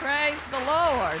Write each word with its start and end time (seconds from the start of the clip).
Praise 0.00 0.38
the 0.50 0.60
Lord. 0.60 1.20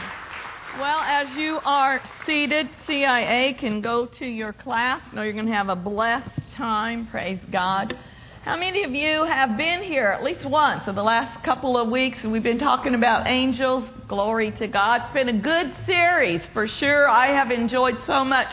Well, 0.78 1.00
as 1.00 1.36
you 1.36 1.60
are 1.66 2.00
seated, 2.24 2.70
CIA 2.86 3.52
can 3.52 3.82
go 3.82 4.06
to 4.06 4.24
your 4.24 4.54
class. 4.54 5.02
Know 5.12 5.20
you're 5.20 5.34
going 5.34 5.44
to 5.44 5.52
have 5.52 5.68
a 5.68 5.76
blessed 5.76 6.30
time. 6.56 7.06
Praise 7.08 7.40
God. 7.52 7.94
How 8.40 8.56
many 8.56 8.82
of 8.84 8.92
you 8.92 9.24
have 9.24 9.58
been 9.58 9.82
here 9.82 10.06
at 10.06 10.22
least 10.22 10.46
once 10.46 10.88
in 10.88 10.94
the 10.94 11.02
last 11.02 11.44
couple 11.44 11.76
of 11.76 11.90
weeks? 11.90 12.22
We've 12.24 12.42
been 12.42 12.58
talking 12.58 12.94
about 12.94 13.26
angels. 13.26 13.84
Glory 14.08 14.50
to 14.52 14.66
God. 14.66 15.02
It's 15.02 15.12
been 15.12 15.28
a 15.28 15.38
good 15.38 15.74
series 15.84 16.40
for 16.54 16.66
sure. 16.66 17.06
I 17.06 17.34
have 17.34 17.50
enjoyed 17.50 17.98
so 18.06 18.24
much 18.24 18.50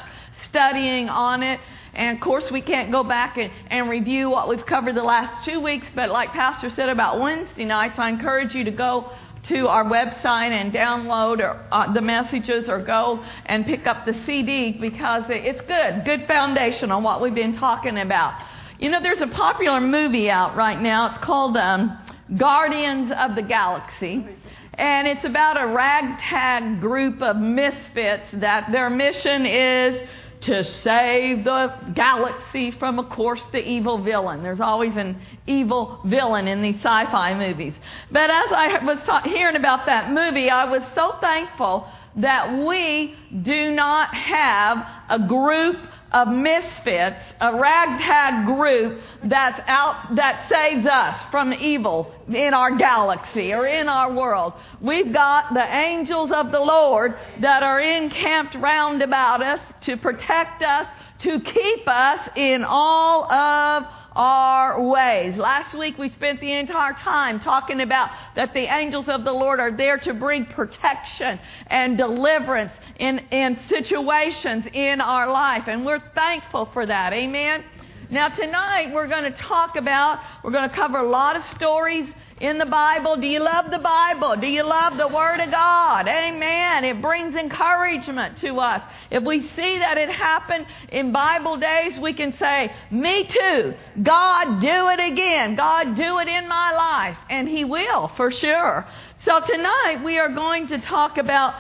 studying 0.50 1.08
on 1.08 1.42
it. 1.42 1.62
And 1.94 2.18
of 2.18 2.22
course, 2.22 2.52
we 2.52 2.62
can't 2.62 2.92
go 2.92 3.04
back 3.04 3.38
and, 3.38 3.52
and 3.72 3.90
review 3.90 4.30
what 4.30 4.50
we've 4.50 4.66
covered 4.66 4.96
the 4.96 5.04
last 5.04 5.46
two 5.46 5.60
weeks, 5.60 5.88
but 5.96 6.12
like 6.12 6.30
Pastor 6.30 6.70
said 6.70 6.90
about 6.90 7.20
Wednesday 7.20 7.66
nights, 7.66 7.98
I 7.98 8.10
encourage 8.10 8.54
you 8.54 8.66
to 8.66 8.72
go 8.72 9.12
to 9.48 9.68
our 9.68 9.86
website 9.86 10.52
and 10.52 10.74
download 10.74 11.40
or, 11.40 11.60
uh, 11.72 11.92
the 11.94 12.02
messages 12.02 12.68
or 12.68 12.80
go 12.80 13.24
and 13.46 13.66
pick 13.66 13.88
up 13.88 14.06
the 14.06 14.14
CD 14.26 14.72
because 14.72 15.24
it's 15.30 15.62
good, 15.62 16.04
good 16.06 16.28
foundation 16.28 16.92
on 16.92 17.04
what 17.04 17.22
we've 17.22 17.36
been 17.36 17.58
talking 17.58 17.98
about. 17.98 18.42
You 18.80 18.90
know, 18.90 19.02
there's 19.02 19.22
a 19.22 19.28
popular 19.28 19.82
movie 19.82 20.30
out 20.30 20.56
right 20.56 20.80
now. 20.80 21.08
It's 21.12 21.24
called 21.24 21.58
um, 21.58 21.98
Guardians 22.36 23.12
of 23.12 23.36
the 23.36 23.42
Galaxy. 23.42 24.28
And 24.76 25.08
it's 25.08 25.24
about 25.26 25.60
a 25.60 25.68
ragtag 25.74 26.80
group 26.80 27.22
of 27.24 27.38
misfits 27.38 28.26
that 28.34 28.72
their 28.72 28.92
mission 28.92 29.46
is 29.46 30.08
to 30.42 30.64
save 30.64 31.44
the 31.44 31.74
galaxy 31.94 32.72
from, 32.72 33.00
of 33.00 33.10
course, 33.10 33.44
the 33.52 33.68
evil 33.68 34.04
villain. 34.04 34.44
There's 34.44 34.60
always 34.60 34.96
an 34.96 35.20
evil 35.48 36.00
villain 36.06 36.48
in 36.48 36.62
these 36.62 36.76
sci 36.76 37.06
fi 37.06 37.34
movies. 37.34 37.74
But 38.12 38.30
as 38.30 38.52
I 38.52 38.84
was 38.84 39.00
ta- 39.06 39.24
hearing 39.24 39.56
about 39.56 39.86
that 39.88 40.12
movie, 40.12 40.50
I 40.50 40.66
was 40.66 40.84
so 40.96 41.16
thankful 41.20 41.88
that 42.18 42.66
we 42.66 43.16
do 43.44 43.72
not 43.72 44.14
have 44.14 44.86
a 45.10 45.20
group 45.20 45.78
of 46.18 46.28
misfits, 46.30 47.16
a 47.40 47.56
ragtag 47.56 48.46
group 48.46 49.02
that's 49.24 49.62
out, 49.68 50.16
that 50.16 50.50
saves 50.50 50.88
us 50.88 51.22
from 51.30 51.54
evil 51.54 52.12
in 52.28 52.56
our 52.56 52.76
galaxy 52.76 53.54
or 53.54 53.68
in 53.68 53.88
our 53.88 54.12
world. 54.12 54.54
We've 54.82 55.14
got 55.14 55.54
the 55.54 55.76
angels 55.76 56.32
of 56.32 56.52
the 56.52 56.60
Lord 56.60 57.16
that 57.40 57.62
are 57.62 57.80
encamped 57.80 58.56
round 58.56 59.04
about 59.04 59.44
us 59.44 59.60
to 59.82 59.96
protect 59.96 60.64
us, 60.64 60.88
to 61.20 61.40
keep 61.40 61.88
us 61.88 62.30
in 62.36 62.66
all 62.68 63.32
of 63.32 63.84
our 64.18 64.82
ways. 64.82 65.38
Last 65.38 65.78
week 65.78 66.00
we 66.00 66.10
spent 66.10 66.42
the 66.42 66.52
entire 66.52 66.94
time 66.94 67.40
talking 67.40 67.82
about 67.82 68.10
that 68.36 68.52
the 68.54 68.62
angels 68.62 69.08
of 69.08 69.24
the 69.24 69.32
Lord 69.32 69.60
are 69.60 69.72
there 69.72 70.00
to 70.00 70.14
bring 70.16 70.46
protection 70.48 71.40
and 71.68 71.98
deliverance 71.98 72.74
in, 73.00 73.20
in 73.32 73.60
situations 73.70 74.66
in 74.74 75.02
our 75.02 75.30
life. 75.32 75.66
And 75.68 75.86
we're 75.86 76.02
thankful 76.16 76.66
for 76.74 76.88
that. 76.88 77.14
Amen. 77.14 77.64
Now 78.10 78.30
tonight 78.30 78.92
we're 78.92 79.08
going 79.08 79.32
to 79.32 79.38
talk 79.38 79.76
about, 79.76 80.20
we're 80.44 80.52
going 80.52 80.68
to 80.68 80.76
cover 80.76 80.98
a 80.98 81.08
lot 81.08 81.36
of 81.36 81.46
stories 81.56 82.10
in 82.40 82.58
the 82.58 82.66
Bible. 82.66 83.18
Do 83.18 83.28
you 83.28 83.40
love 83.40 83.72
the 83.72 83.80
Bible? 83.80 84.36
Do 84.36 84.48
you 84.48 84.64
love 84.64 84.98
the 84.98 85.08
Word 85.08 85.40
of 85.40 85.52
God? 85.52 86.08
Amen. 86.08 86.84
It 86.84 87.02
brings 87.02 87.36
encouragement 87.36 88.38
to 88.40 88.60
us. 88.60 88.82
If 89.10 89.24
we 89.24 89.42
see 89.42 89.80
that 89.80 89.98
it 89.98 90.10
happened 90.10 90.66
in 90.90 91.12
Bible 91.12 91.58
days, 91.58 91.98
we 92.00 92.14
can 92.14 92.38
say, 92.38 92.72
Me 92.92 93.26
too. 93.26 93.74
God, 94.04 94.62
do 94.62 94.90
it 94.90 95.00
again. 95.00 95.56
God, 95.56 95.96
do 95.96 96.20
it 96.20 96.28
in 96.28 96.48
my 96.48 96.74
life. 96.74 97.18
And 97.30 97.48
He 97.48 97.66
will, 97.66 98.10
for 98.16 98.32
sure. 98.32 98.88
So 99.26 99.40
tonight 99.42 100.02
we 100.04 100.20
are 100.20 100.30
going 100.30 100.68
to 100.68 100.80
talk 100.80 101.18
about 101.18 101.56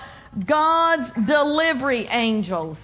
God's 0.45 1.11
delivery 1.27 2.07
angels, 2.07 2.77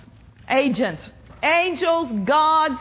agents. 0.49 1.09
Angels, 1.43 2.09
God's 2.25 2.79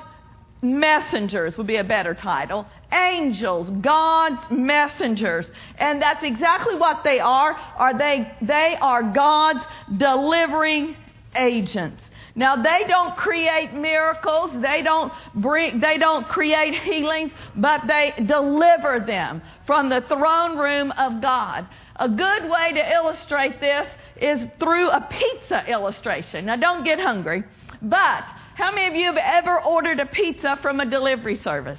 messengers 0.63 1.57
would 1.59 1.67
be 1.67 1.77
a 1.77 1.85
better 1.85 2.15
title 2.15 2.67
angels, 2.93 3.71
God's 3.81 4.41
messengers. 4.51 5.51
And 5.79 6.01
that's 6.01 6.23
exactly 6.23 6.77
what 6.77 7.03
they 7.05 7.21
are. 7.21 7.53
Are 7.77 7.97
they 7.97 8.33
they 8.43 8.77
are 8.81 9.03
God's 9.03 9.65
delivering 9.97 10.97
agents. 11.37 12.03
Now 12.35 12.57
they 12.57 12.85
don't 12.89 13.17
create 13.17 13.75
miracles, 13.75 14.53
they 14.63 14.83
don't 14.83 15.13
bring 15.35 15.81
they 15.81 15.99
don't 15.99 16.27
create 16.29 16.75
healings, 16.81 17.33
but 17.57 17.87
they 17.87 18.15
deliver 18.27 19.01
them 19.01 19.43
from 19.67 19.89
the 19.89 20.01
throne 20.03 20.57
room 20.59 20.93
of 20.93 21.21
God. 21.21 21.67
A 21.97 22.09
good 22.09 22.49
way 22.49 22.73
to 22.73 22.93
illustrate 22.93 23.61
this 23.61 23.87
is 24.17 24.41
through 24.59 24.89
a 24.89 25.07
pizza 25.11 25.65
illustration. 25.71 26.47
Now 26.47 26.57
don't 26.57 26.85
get 26.85 26.99
hungry, 26.99 27.45
but 27.83 28.25
how 28.55 28.73
many 28.73 28.87
of 28.87 28.95
you 28.95 29.07
have 29.07 29.17
ever 29.17 29.63
ordered 29.63 30.01
a 30.01 30.07
pizza 30.07 30.59
from 30.63 30.81
a 30.81 30.87
delivery 30.87 31.37
service? 31.37 31.79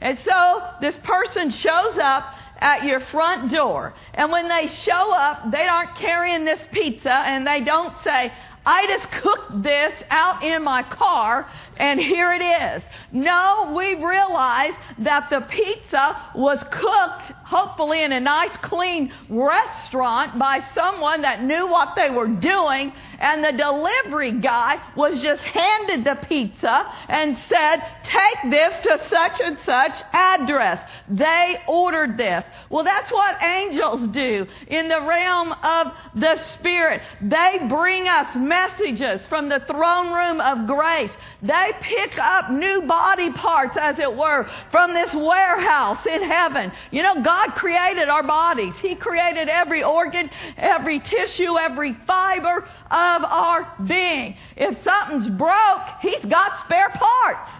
And 0.00 0.18
so 0.24 0.62
this 0.80 0.96
person 1.02 1.50
shows 1.50 1.98
up 1.98 2.34
at 2.58 2.84
your 2.84 3.00
front 3.00 3.50
door. 3.50 3.94
And 4.14 4.30
when 4.30 4.48
they 4.48 4.66
show 4.66 5.12
up, 5.12 5.50
they 5.50 5.66
aren't 5.66 5.96
carrying 5.96 6.44
this 6.44 6.60
pizza 6.72 7.12
and 7.12 7.46
they 7.46 7.60
don't 7.62 7.94
say, 8.04 8.32
I 8.64 8.86
just 8.86 9.10
cooked 9.10 9.62
this 9.62 9.94
out 10.10 10.44
in 10.44 10.62
my 10.62 10.82
car 10.82 11.48
and 11.78 11.98
here 11.98 12.30
it 12.32 12.42
is. 12.42 12.82
No, 13.10 13.72
we 13.74 13.94
realize 13.94 14.74
that 14.98 15.30
the 15.30 15.40
pizza 15.40 16.30
was 16.34 16.62
cooked, 16.70 17.32
hopefully 17.44 18.02
in 18.02 18.12
a 18.12 18.20
nice 18.20 18.54
clean 18.60 19.12
restaurant 19.30 20.38
by 20.38 20.62
someone 20.74 21.22
that 21.22 21.42
knew 21.42 21.68
what 21.68 21.94
they 21.96 22.10
were 22.10 22.28
doing 22.28 22.92
and 23.18 23.42
the 23.42 23.52
delivery 23.52 24.32
guy 24.32 24.78
was 24.94 25.22
just 25.22 25.42
handed 25.42 26.04
the 26.04 26.16
pizza 26.26 26.92
and 27.08 27.38
said, 27.48 27.82
take 28.10 28.50
this 28.50 28.78
to 28.80 29.08
such 29.08 29.40
and 29.40 29.58
such 29.64 29.92
address. 30.12 30.80
They 31.08 31.60
ordered 31.66 32.16
this. 32.18 32.44
Well, 32.68 32.84
that's 32.84 33.10
what 33.10 33.36
angels 33.42 34.08
do 34.08 34.46
in 34.68 34.88
the 34.88 35.00
realm 35.02 35.52
of 35.52 35.88
the 36.14 36.36
Spirit. 36.54 37.02
They 37.20 37.60
bring 37.68 38.08
us 38.08 38.34
messages 38.36 39.26
from 39.26 39.48
the 39.48 39.60
throne 39.60 40.12
room 40.12 40.40
of 40.40 40.66
grace. 40.66 41.10
They 41.42 41.72
pick 41.80 42.18
up 42.18 42.50
new 42.50 42.82
body 42.82 43.32
parts, 43.32 43.76
as 43.80 43.98
it 43.98 44.14
were, 44.14 44.48
from 44.70 44.92
this 44.92 45.12
warehouse 45.14 46.04
in 46.06 46.22
heaven. 46.22 46.72
You 46.90 47.02
know, 47.02 47.22
God 47.22 47.54
created 47.54 48.08
our 48.08 48.22
bodies. 48.22 48.74
He 48.82 48.94
created 48.94 49.48
every 49.48 49.82
organ, 49.82 50.30
every 50.56 51.00
tissue, 51.00 51.58
every 51.58 51.96
fiber 52.06 52.58
of 52.58 53.24
our 53.24 53.74
being. 53.86 54.36
If 54.56 54.82
something's 54.84 55.28
broke, 55.28 55.80
He's 56.02 56.24
got 56.24 56.60
spare 56.64 56.90
parts. 56.90 57.50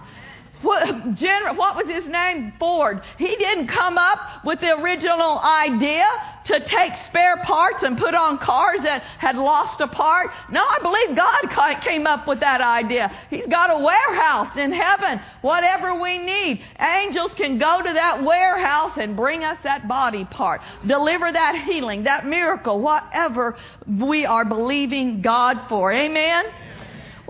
What, 0.63 1.15
General, 1.15 1.55
what 1.57 1.77
was 1.77 1.89
his 1.89 2.07
name? 2.07 2.53
Ford. 2.59 3.03
He 3.17 3.35
didn't 3.37 3.69
come 3.69 3.97
up 3.97 4.45
with 4.45 4.61
the 4.61 4.79
original 4.81 5.39
idea 5.39 6.07
to 6.45 6.61
take 6.61 6.93
spare 7.07 7.39
parts 7.45 7.83
and 7.83 7.99
put 7.99 8.15
on 8.15 8.39
cars 8.39 8.81
that 8.83 9.03
had 9.03 9.37
lost 9.37 9.81
a 9.81 9.87
part. 9.87 10.31
No, 10.51 10.61
I 10.61 10.79
believe 10.83 11.17
God 11.17 11.81
came 11.83 12.07
up 12.07 12.27
with 12.27 12.41
that 12.41 12.61
idea. 12.61 13.11
He's 13.31 13.47
got 13.47 13.71
a 13.71 13.83
warehouse 13.83 14.57
in 14.57 14.73
heaven. 14.73 15.21
Whatever 15.43 16.01
we 16.01 16.19
need, 16.19 16.63
angels 16.79 17.33
can 17.35 17.59
go 17.59 17.83
to 17.83 17.93
that 17.93 18.23
warehouse 18.23 18.93
and 18.97 19.17
bring 19.17 19.45
us 19.45 19.59
that 19.63 19.89
body 19.89 20.25
part, 20.25 20.61
deliver 20.87 21.31
that 21.31 21.63
healing, 21.67 22.05
that 22.05 22.27
miracle, 22.27 22.81
whatever 22.81 23.57
we 23.87 24.27
are 24.27 24.45
believing 24.45 25.23
God 25.23 25.69
for. 25.69 25.93
Amen. 25.93 26.45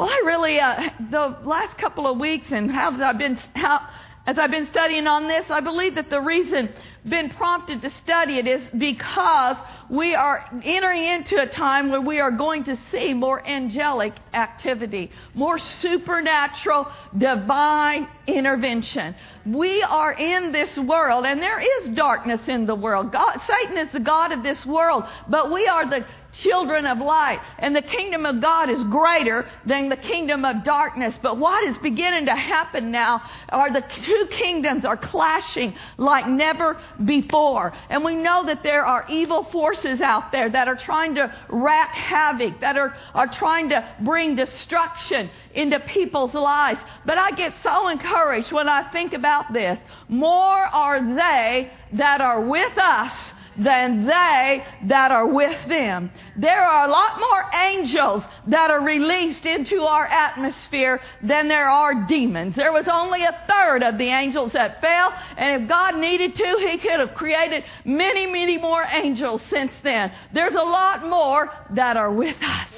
Well, 0.01 0.09
I 0.09 0.23
really, 0.25 0.59
uh, 0.59 0.89
the 1.11 1.37
last 1.45 1.77
couple 1.77 2.07
of 2.07 2.17
weeks 2.17 2.47
and 2.53 2.71
how 2.71 2.91
I've 3.05 3.19
been, 3.19 3.39
how, 3.55 3.87
as 4.27 4.39
I've 4.39 4.51
been 4.51 4.69
studying 4.69 5.07
on 5.07 5.29
this, 5.29 5.45
I 5.51 5.61
believe 5.61 5.97
that 5.97 6.09
the 6.09 6.23
reason 6.23 6.71
been 7.05 7.29
prompted 7.31 7.83
to 7.83 7.91
study 8.03 8.39
it 8.39 8.47
is 8.47 8.63
because 8.79 9.57
we 9.91 10.15
are 10.15 10.45
entering 10.63 11.05
into 11.05 11.41
a 11.41 11.47
time 11.47 11.91
where 11.91 12.01
we 12.01 12.21
are 12.21 12.31
going 12.31 12.65
to 12.65 12.79
see 12.91 13.13
more 13.13 13.47
angelic 13.47 14.15
activity, 14.33 15.11
more 15.35 15.59
supernatural, 15.59 16.87
divine 17.19 18.09
intervention. 18.27 19.15
We 19.45 19.83
are 19.83 20.13
in 20.13 20.53
this 20.53 20.79
world, 20.79 21.27
and 21.27 21.43
there 21.43 21.61
is 21.61 21.91
darkness 21.91 22.41
in 22.47 22.67
the 22.67 22.75
world. 22.75 23.13
God, 23.13 23.41
Satan 23.47 23.79
is 23.79 23.93
the 23.93 24.01
God 24.01 24.33
of 24.33 24.43
this 24.43 24.65
world, 24.65 25.05
but 25.29 25.51
we 25.51 25.67
are 25.67 25.89
the 25.89 26.07
children 26.33 26.87
of 26.87 26.99
light. 26.99 27.41
And 27.59 27.75
the 27.75 27.83
kingdom 27.83 28.27
of 28.27 28.41
God 28.41 28.71
is 28.71 28.83
greater 28.85 29.49
than 29.67 29.89
the 29.89 29.97
kingdom 29.97 30.45
of 30.45 30.65
darkness. 30.65 31.15
But 31.23 31.39
what 31.39 31.65
is 31.65 31.77
beginning 31.79 32.27
to 32.27 32.35
happen 32.35 32.91
now 32.91 33.23
are 33.49 33.73
the 33.73 33.85
two 34.03 34.29
kingdoms 34.31 34.85
are 34.85 34.97
clashing 34.97 35.75
like 35.97 36.27
never 36.27 36.81
before. 37.05 37.73
And 37.89 38.05
we 38.05 38.17
know 38.17 38.45
that 38.47 38.63
there 38.63 38.85
are 38.85 39.07
evil 39.09 39.45
forces 39.45 40.01
out 40.01 40.33
there 40.33 40.49
that 40.51 40.69
are 40.69 40.77
trying 40.77 41.15
to 41.17 41.35
wreak 41.49 41.89
havoc, 41.89 42.61
that 42.61 42.77
are, 42.77 42.95
are 43.15 43.29
trying 43.29 43.69
to 43.71 43.87
bring 44.01 44.37
destruction 44.37 45.31
into 45.55 45.81
people's 45.81 46.35
lives. 46.35 46.81
But 47.05 47.19
I 47.19 47.33
get 47.33 47.53
so 47.63 47.89
encouraged 47.89 48.53
when 48.53 48.69
I 48.69 48.91
think 48.91 49.13
about 49.13 49.53
this. 49.53 49.79
More 50.09 50.29
are 50.29 51.01
they 51.17 51.73
that 51.93 52.21
are 52.21 52.41
with 52.41 52.79
us 52.79 53.13
than 53.63 54.07
they 54.07 54.65
that 54.87 55.11
are 55.11 55.27
with 55.27 55.69
them. 55.69 56.11
There 56.37 56.65
are 56.65 56.87
a 56.87 56.91
lot 56.91 57.21
more 57.21 57.45
angels 57.55 58.23
that 58.47 58.71
are 58.71 58.81
released 58.81 59.45
into 59.45 59.83
our 59.83 60.07
atmosphere 60.07 61.01
than 61.23 61.49
there 61.49 61.69
are 61.69 62.07
demons. 62.07 62.57
There 62.57 62.73
was 62.73 62.89
only 62.89 63.23
a 63.25 63.45
third 63.49 63.83
of 63.83 63.99
the 63.99 64.09
angels 64.09 64.53
that 64.53 64.81
fell, 64.81 65.13
and 65.37 65.63
if 65.63 65.69
God 65.69 65.97
needed 65.97 66.35
to, 66.37 66.67
He 66.69 66.79
could 66.79 67.01
have 67.01 67.15
created 67.15 67.65
many, 67.85 68.27
many 68.27 68.57
more 68.57 68.85
angels 68.91 69.43
since 69.51 69.73
then. 69.83 70.13
There's 70.33 70.55
a 70.55 70.57
lot 70.57 71.07
more 71.07 71.53
that 71.75 71.97
are 71.97 72.13
with 72.13 72.37
us 72.43 72.69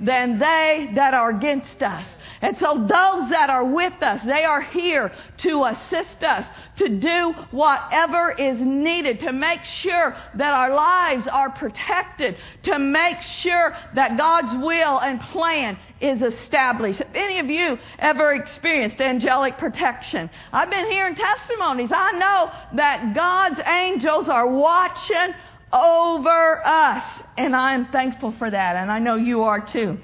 than 0.00 0.38
they 0.38 0.90
that 0.94 1.14
are 1.14 1.30
against 1.30 1.82
us. 1.82 2.06
And 2.44 2.58
so 2.58 2.74
those 2.74 3.30
that 3.30 3.48
are 3.48 3.64
with 3.64 4.02
us, 4.02 4.20
they 4.26 4.44
are 4.44 4.60
here 4.60 5.10
to 5.38 5.64
assist 5.64 6.22
us, 6.22 6.46
to 6.76 6.90
do 6.90 7.32
whatever 7.52 8.32
is 8.32 8.60
needed, 8.60 9.20
to 9.20 9.32
make 9.32 9.64
sure 9.64 10.14
that 10.34 10.52
our 10.52 10.74
lives 10.74 11.26
are 11.26 11.48
protected, 11.48 12.36
to 12.64 12.78
make 12.78 13.22
sure 13.22 13.74
that 13.94 14.18
God's 14.18 14.54
will 14.62 15.00
and 15.00 15.18
plan 15.22 15.78
is 16.02 16.20
established. 16.20 16.98
Have 16.98 17.14
any 17.14 17.38
of 17.38 17.46
you 17.46 17.78
ever 17.98 18.34
experienced 18.34 19.00
angelic 19.00 19.56
protection? 19.56 20.28
I've 20.52 20.68
been 20.68 20.90
hearing 20.90 21.14
testimonies. 21.14 21.92
I 21.94 22.12
know 22.12 22.52
that 22.76 23.14
God's 23.14 23.60
angels 23.66 24.28
are 24.28 24.48
watching 24.48 25.32
over 25.72 26.60
us. 26.62 27.04
And 27.38 27.56
I'm 27.56 27.86
thankful 27.86 28.32
for 28.32 28.50
that. 28.50 28.76
And 28.76 28.92
I 28.92 28.98
know 28.98 29.14
you 29.14 29.44
are 29.44 29.64
too. 29.64 29.96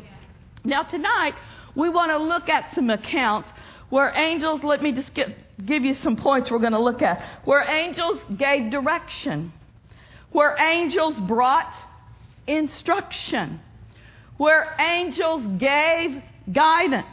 Now, 0.65 0.83
tonight, 0.83 1.35
we 1.75 1.89
want 1.89 2.11
to 2.11 2.19
look 2.19 2.49
at 2.49 2.75
some 2.75 2.91
accounts 2.91 3.49
where 3.89 4.13
angels, 4.15 4.63
let 4.63 4.83
me 4.83 4.93
just 4.93 5.13
get, 5.15 5.37
give 5.65 5.85
you 5.85 5.95
some 5.95 6.17
points 6.17 6.51
we're 6.51 6.59
going 6.59 6.73
to 6.73 6.81
look 6.81 7.03
at, 7.03 7.23
where 7.45 7.63
angels 7.69 8.21
gave 8.37 8.71
direction, 8.71 9.53
where 10.33 10.57
angels 10.59 11.19
brought 11.27 11.73
instruction, 12.47 13.61
where 14.37 14.77
angels 14.79 15.45
gave 15.59 16.23
guidance, 16.53 17.07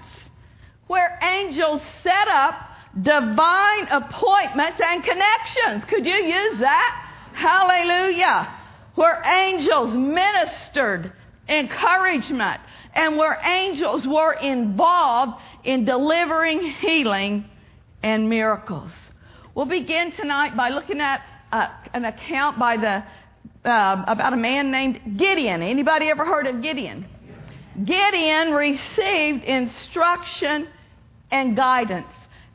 where 0.85 1.17
angels 1.21 1.81
set 2.03 2.27
up 2.27 2.69
divine 3.01 3.87
appointments 3.89 4.79
and 4.83 5.03
connections. 5.03 5.83
Could 5.85 6.05
you 6.05 6.13
use 6.13 6.59
that? 6.59 7.11
Hallelujah. 7.33 8.53
Where 8.95 9.21
angels 9.23 9.93
ministered 9.93 11.11
encouragement 11.47 12.59
and 12.97 13.15
where 13.15 13.39
angels 13.45 14.05
were 14.07 14.33
involved 14.33 15.39
in 15.63 15.85
delivering 15.85 16.71
healing 16.81 17.45
and 18.01 18.27
miracles. 18.27 18.91
We'll 19.53 19.67
begin 19.67 20.11
tonight 20.13 20.57
by 20.57 20.69
looking 20.69 20.99
at 20.99 21.21
uh, 21.51 21.67
an 21.93 22.05
account 22.05 22.57
by 22.59 22.77
the 22.77 23.03
uh, 23.69 24.03
about 24.07 24.33
a 24.33 24.37
man 24.37 24.71
named 24.71 25.17
Gideon. 25.17 25.61
Anybody 25.61 26.09
ever 26.09 26.25
heard 26.25 26.47
of 26.47 26.61
Gideon? 26.61 27.05
Gideon 27.83 28.53
received 28.53 29.43
instruction 29.43 30.67
and 31.29 31.55
guidance 31.55 32.07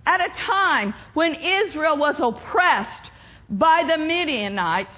at 0.06 0.20
a 0.20 0.28
time 0.40 0.94
when 1.14 1.34
Israel 1.34 1.96
was 1.96 2.16
oppressed 2.18 3.10
by 3.48 3.84
the 3.86 3.98
Midianites. 3.98 4.90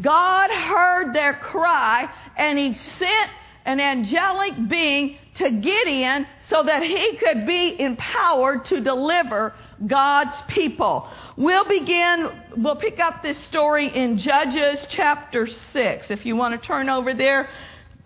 God 0.00 0.50
heard 0.50 1.14
their 1.14 1.34
cry 1.34 2.10
and 2.36 2.58
he 2.58 2.74
sent 2.74 3.30
an 3.68 3.80
angelic 3.80 4.54
being 4.66 5.18
to 5.34 5.50
Gideon 5.50 6.26
so 6.48 6.62
that 6.62 6.82
he 6.82 7.16
could 7.18 7.46
be 7.46 7.78
empowered 7.78 8.64
to 8.64 8.80
deliver 8.80 9.52
God's 9.86 10.40
people. 10.48 11.06
We'll 11.36 11.66
begin, 11.66 12.30
we'll 12.56 12.76
pick 12.76 12.98
up 12.98 13.22
this 13.22 13.36
story 13.44 13.94
in 13.94 14.16
Judges 14.16 14.86
chapter 14.88 15.46
6, 15.46 16.06
if 16.08 16.24
you 16.24 16.34
want 16.34 16.58
to 16.58 16.66
turn 16.66 16.88
over 16.88 17.12
there. 17.12 17.50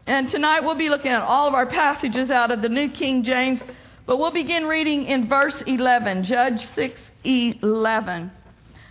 And 0.05 0.29
tonight 0.29 0.65
we'll 0.65 0.75
be 0.75 0.89
looking 0.89 1.13
at 1.13 1.23
all 1.23 1.47
of 1.47 1.55
our 1.55 1.67
passages 1.67 2.29
out 2.29 2.51
of 2.51 2.61
the 2.61 2.69
New 2.69 2.91
King 2.91 3.23
James, 3.23 3.61
but 4.05 4.19
we'll 4.19 4.33
begin 4.33 4.67
reading 4.67 5.05
in 5.05 5.29
verse 5.29 5.63
11, 5.65 6.25
Judge 6.25 6.67
6 6.75 7.01
11. 7.23 8.33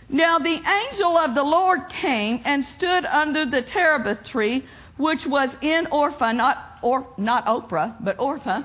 Now 0.08 0.38
the 0.38 0.58
angel 0.66 1.18
of 1.18 1.34
the 1.34 1.42
Lord 1.42 1.90
came 1.90 2.40
and 2.46 2.64
stood 2.64 3.04
under 3.04 3.44
the 3.44 3.60
terebinth 3.60 4.24
tree 4.24 4.64
which 5.02 5.26
was 5.26 5.50
in 5.62 5.86
Orpha, 5.86 6.32
not, 6.32 6.78
or, 6.80 7.04
not 7.18 7.44
Oprah, 7.46 7.96
but 8.00 8.16
Orpha, 8.18 8.64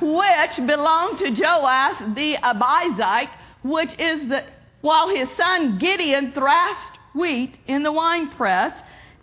which 0.00 0.66
belonged 0.66 1.18
to 1.18 1.30
Joash 1.30 1.98
the 2.14 2.36
Abiezrite, 2.36 3.28
which 3.62 3.90
is 3.98 4.26
the, 4.30 4.42
while 4.80 5.14
his 5.14 5.28
son 5.36 5.78
Gideon 5.78 6.32
thrashed 6.32 6.98
wheat 7.14 7.56
in 7.66 7.82
the 7.82 7.92
winepress 7.92 8.72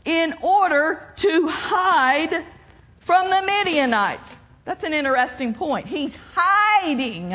in 0.05 0.35
order 0.43 1.01
to 1.17 1.47
hide 1.47 2.45
from 3.07 3.31
the 3.31 3.41
Midianites. 3.41 4.29
That's 4.63 4.83
an 4.83 4.93
interesting 4.93 5.55
point. 5.55 5.87
He's 5.87 6.13
hiding 6.35 7.33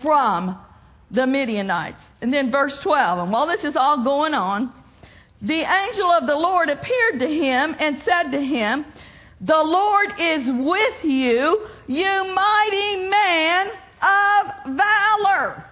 from 0.00 0.58
the 1.12 1.28
Midianites. 1.28 2.02
And 2.20 2.34
then 2.34 2.50
verse 2.50 2.76
12, 2.80 3.20
and 3.20 3.32
while 3.32 3.46
this 3.46 3.62
is 3.62 3.76
all 3.76 4.02
going 4.02 4.34
on, 4.34 4.72
the 5.42 5.62
angel 5.62 6.08
of 6.10 6.28
the 6.28 6.36
Lord 6.36 6.70
appeared 6.70 7.18
to 7.18 7.26
him 7.26 7.74
and 7.80 8.00
said 8.04 8.30
to 8.30 8.40
him, 8.40 8.86
The 9.40 9.62
Lord 9.62 10.14
is 10.18 10.48
with 10.48 11.04
you, 11.04 11.66
you 11.88 12.34
mighty 12.34 12.96
man 13.08 13.68
of 14.00 14.76
valor. 14.76 15.64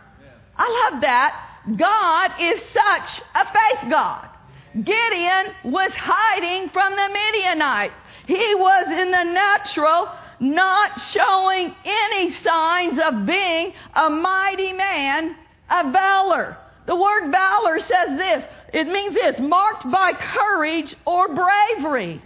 I 0.57 0.91
love 0.91 1.01
that. 1.03 1.47
God 1.77 2.33
is 2.41 2.61
such 2.73 3.23
a 3.35 3.45
faith 3.45 3.91
God. 3.91 4.29
Gideon 4.75 5.55
was 5.65 5.93
hiding 5.95 6.71
from 6.71 6.97
the 6.97 7.09
Midianites. 7.09 7.95
He 8.27 8.55
was 8.57 8.87
in 8.89 9.11
the 9.11 9.25
natural, 9.25 10.09
not 10.41 11.01
showing 11.01 11.75
any 11.85 12.33
signs 12.33 13.01
of 13.01 13.25
being 13.25 13.73
a 13.95 14.11
mighty 14.11 14.73
man 14.73 15.37
of 15.71 15.93
valor. 15.93 16.57
The 16.91 16.97
word 16.97 17.31
valor 17.31 17.79
says 17.79 18.19
this 18.19 18.45
it 18.75 18.89
means 18.89 19.15
this 19.15 19.39
marked 19.39 19.89
by 19.93 20.13
courage 20.13 20.97
or 21.05 21.33
bravery. 21.33 22.21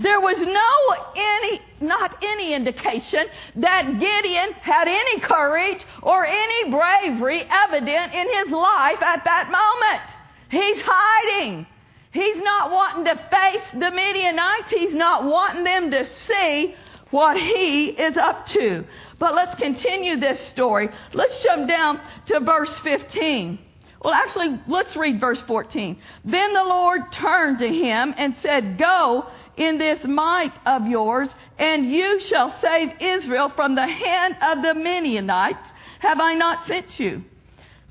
There 0.00 0.20
was 0.20 0.40
no 0.40 1.12
any, 1.14 1.62
not 1.80 2.18
any 2.20 2.52
indication 2.52 3.28
that 3.54 4.00
Gideon 4.00 4.54
had 4.54 4.88
any 4.88 5.20
courage 5.20 5.86
or 6.02 6.26
any 6.26 6.68
bravery 6.68 7.46
evident 7.48 8.12
in 8.12 8.26
his 8.38 8.50
life 8.50 9.00
at 9.02 9.22
that 9.22 9.52
moment. 9.52 10.02
He's 10.50 10.82
hiding. 10.84 11.64
He's 12.10 12.42
not 12.42 12.72
wanting 12.72 13.04
to 13.04 13.14
face 13.30 13.62
the 13.72 13.92
Midianites. 13.92 14.68
He's 14.70 14.94
not 14.94 15.26
wanting 15.26 15.62
them 15.62 15.92
to 15.92 16.04
see 16.26 16.74
what 17.10 17.36
he 17.36 17.90
is 17.90 18.16
up 18.16 18.46
to. 18.46 18.84
But 19.20 19.36
let's 19.36 19.60
continue 19.60 20.16
this 20.16 20.40
story. 20.40 20.88
Let's 21.12 21.40
jump 21.44 21.68
down 21.68 22.00
to 22.26 22.40
verse 22.40 22.76
15. 22.80 23.66
Well, 24.02 24.14
actually, 24.14 24.60
let's 24.68 24.96
read 24.96 25.20
verse 25.20 25.40
14. 25.42 25.98
Then 26.24 26.54
the 26.54 26.64
Lord 26.64 27.10
turned 27.10 27.58
to 27.58 27.68
him 27.68 28.14
and 28.16 28.36
said, 28.42 28.78
Go 28.78 29.26
in 29.56 29.78
this 29.78 30.04
might 30.04 30.52
of 30.64 30.86
yours, 30.86 31.28
and 31.58 31.90
you 31.90 32.20
shall 32.20 32.54
save 32.60 32.92
Israel 33.00 33.48
from 33.48 33.74
the 33.74 33.86
hand 33.86 34.36
of 34.40 34.62
the 34.62 34.74
Midianites. 34.74 35.68
Have 35.98 36.20
I 36.20 36.34
not 36.34 36.66
sent 36.68 37.00
you? 37.00 37.24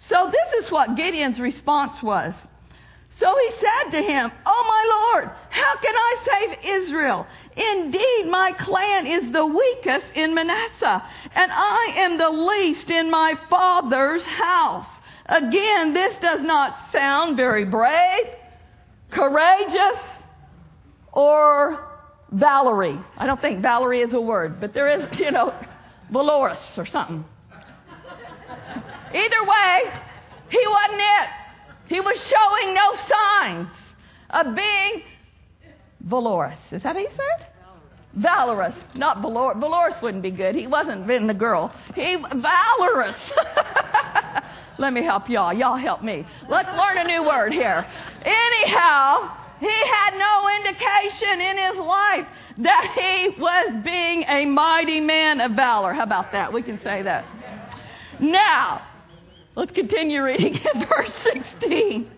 So 0.07 0.31
this 0.31 0.63
is 0.63 0.71
what 0.71 0.95
Gideon's 0.95 1.41
response 1.41 2.01
was. 2.01 2.33
So 3.19 3.35
he 3.35 3.51
said 3.59 3.91
to 3.91 4.01
him, 4.01 4.31
Oh 4.45 4.65
my 4.67 5.21
Lord, 5.21 5.31
how 5.49 5.75
can 5.77 5.93
I 5.95 6.15
save 6.25 6.81
Israel? 6.83 7.27
Indeed, 7.55 8.27
my 8.29 8.53
clan 8.53 9.07
is 9.07 9.31
the 9.31 9.45
weakest 9.45 10.05
in 10.13 10.35
Manasseh, 10.35 11.03
and 11.33 11.51
I 11.51 11.93
am 11.97 12.17
the 12.17 12.29
least 12.29 12.91
in 12.91 13.09
my 13.09 13.33
father's 13.49 14.23
house. 14.23 14.87
Again, 15.27 15.93
this 15.93 16.15
does 16.21 16.41
not 16.41 16.77
sound 16.91 17.35
very 17.35 17.65
brave, 17.65 18.27
courageous, 19.11 19.99
or 21.11 21.85
Valerie. 22.31 22.99
I 23.17 23.25
don't 23.25 23.39
think 23.41 23.61
Valerie 23.61 24.01
is 24.01 24.13
a 24.13 24.21
word, 24.21 24.59
but 24.61 24.73
there 24.73 24.89
is, 24.89 25.19
you 25.19 25.31
know, 25.31 25.53
valorous 26.11 26.59
or 26.77 26.85
something. 26.85 27.25
Either 29.13 29.43
way, 29.43 29.93
he 30.49 30.65
wasn't 30.67 31.01
it. 31.01 31.29
He 31.87 31.99
was 31.99 32.17
showing 32.19 32.73
no 32.73 32.95
signs 33.09 33.69
of 34.29 34.55
being 34.55 35.03
valorous. 36.01 36.57
Is 36.71 36.83
that 36.83 36.95
how 36.95 37.01
you 37.01 37.09
said? 37.09 37.46
Valorous, 38.17 38.73
not 38.95 39.21
valorous. 39.21 39.57
Valorous 39.59 40.01
wouldn't 40.01 40.23
be 40.23 40.31
good. 40.31 40.55
He 40.55 40.65
wasn't 40.65 41.05
being 41.05 41.27
the 41.27 41.35
girl. 41.35 41.71
He 41.93 42.15
valorous. 42.15 43.15
Let 44.79 44.93
me 44.93 45.03
help 45.03 45.29
y'all. 45.29 45.53
Y'all 45.53 45.77
help 45.77 46.03
me. 46.03 46.25
Let's 46.49 46.69
learn 46.69 46.97
a 46.97 47.03
new 47.03 47.23
word 47.23 47.53
here. 47.53 47.85
Anyhow, 48.23 49.37
he 49.59 49.67
had 49.67 50.17
no 50.17 50.49
indication 50.57 51.41
in 51.41 51.57
his 51.57 51.77
life 51.77 52.27
that 52.59 52.91
he 52.95 53.39
was 53.39 53.83
being 53.83 54.23
a 54.23 54.45
mighty 54.45 54.99
man 54.99 55.39
of 55.39 55.51
valor. 55.51 55.93
How 55.93 56.03
about 56.03 56.31
that? 56.31 56.51
We 56.51 56.63
can 56.63 56.79
say 56.81 57.03
that. 57.03 57.23
Now, 58.19 58.81
let's 59.55 59.71
continue 59.71 60.23
reading 60.23 60.55
in 60.73 60.87
verse 60.87 61.11
16. 61.23 62.09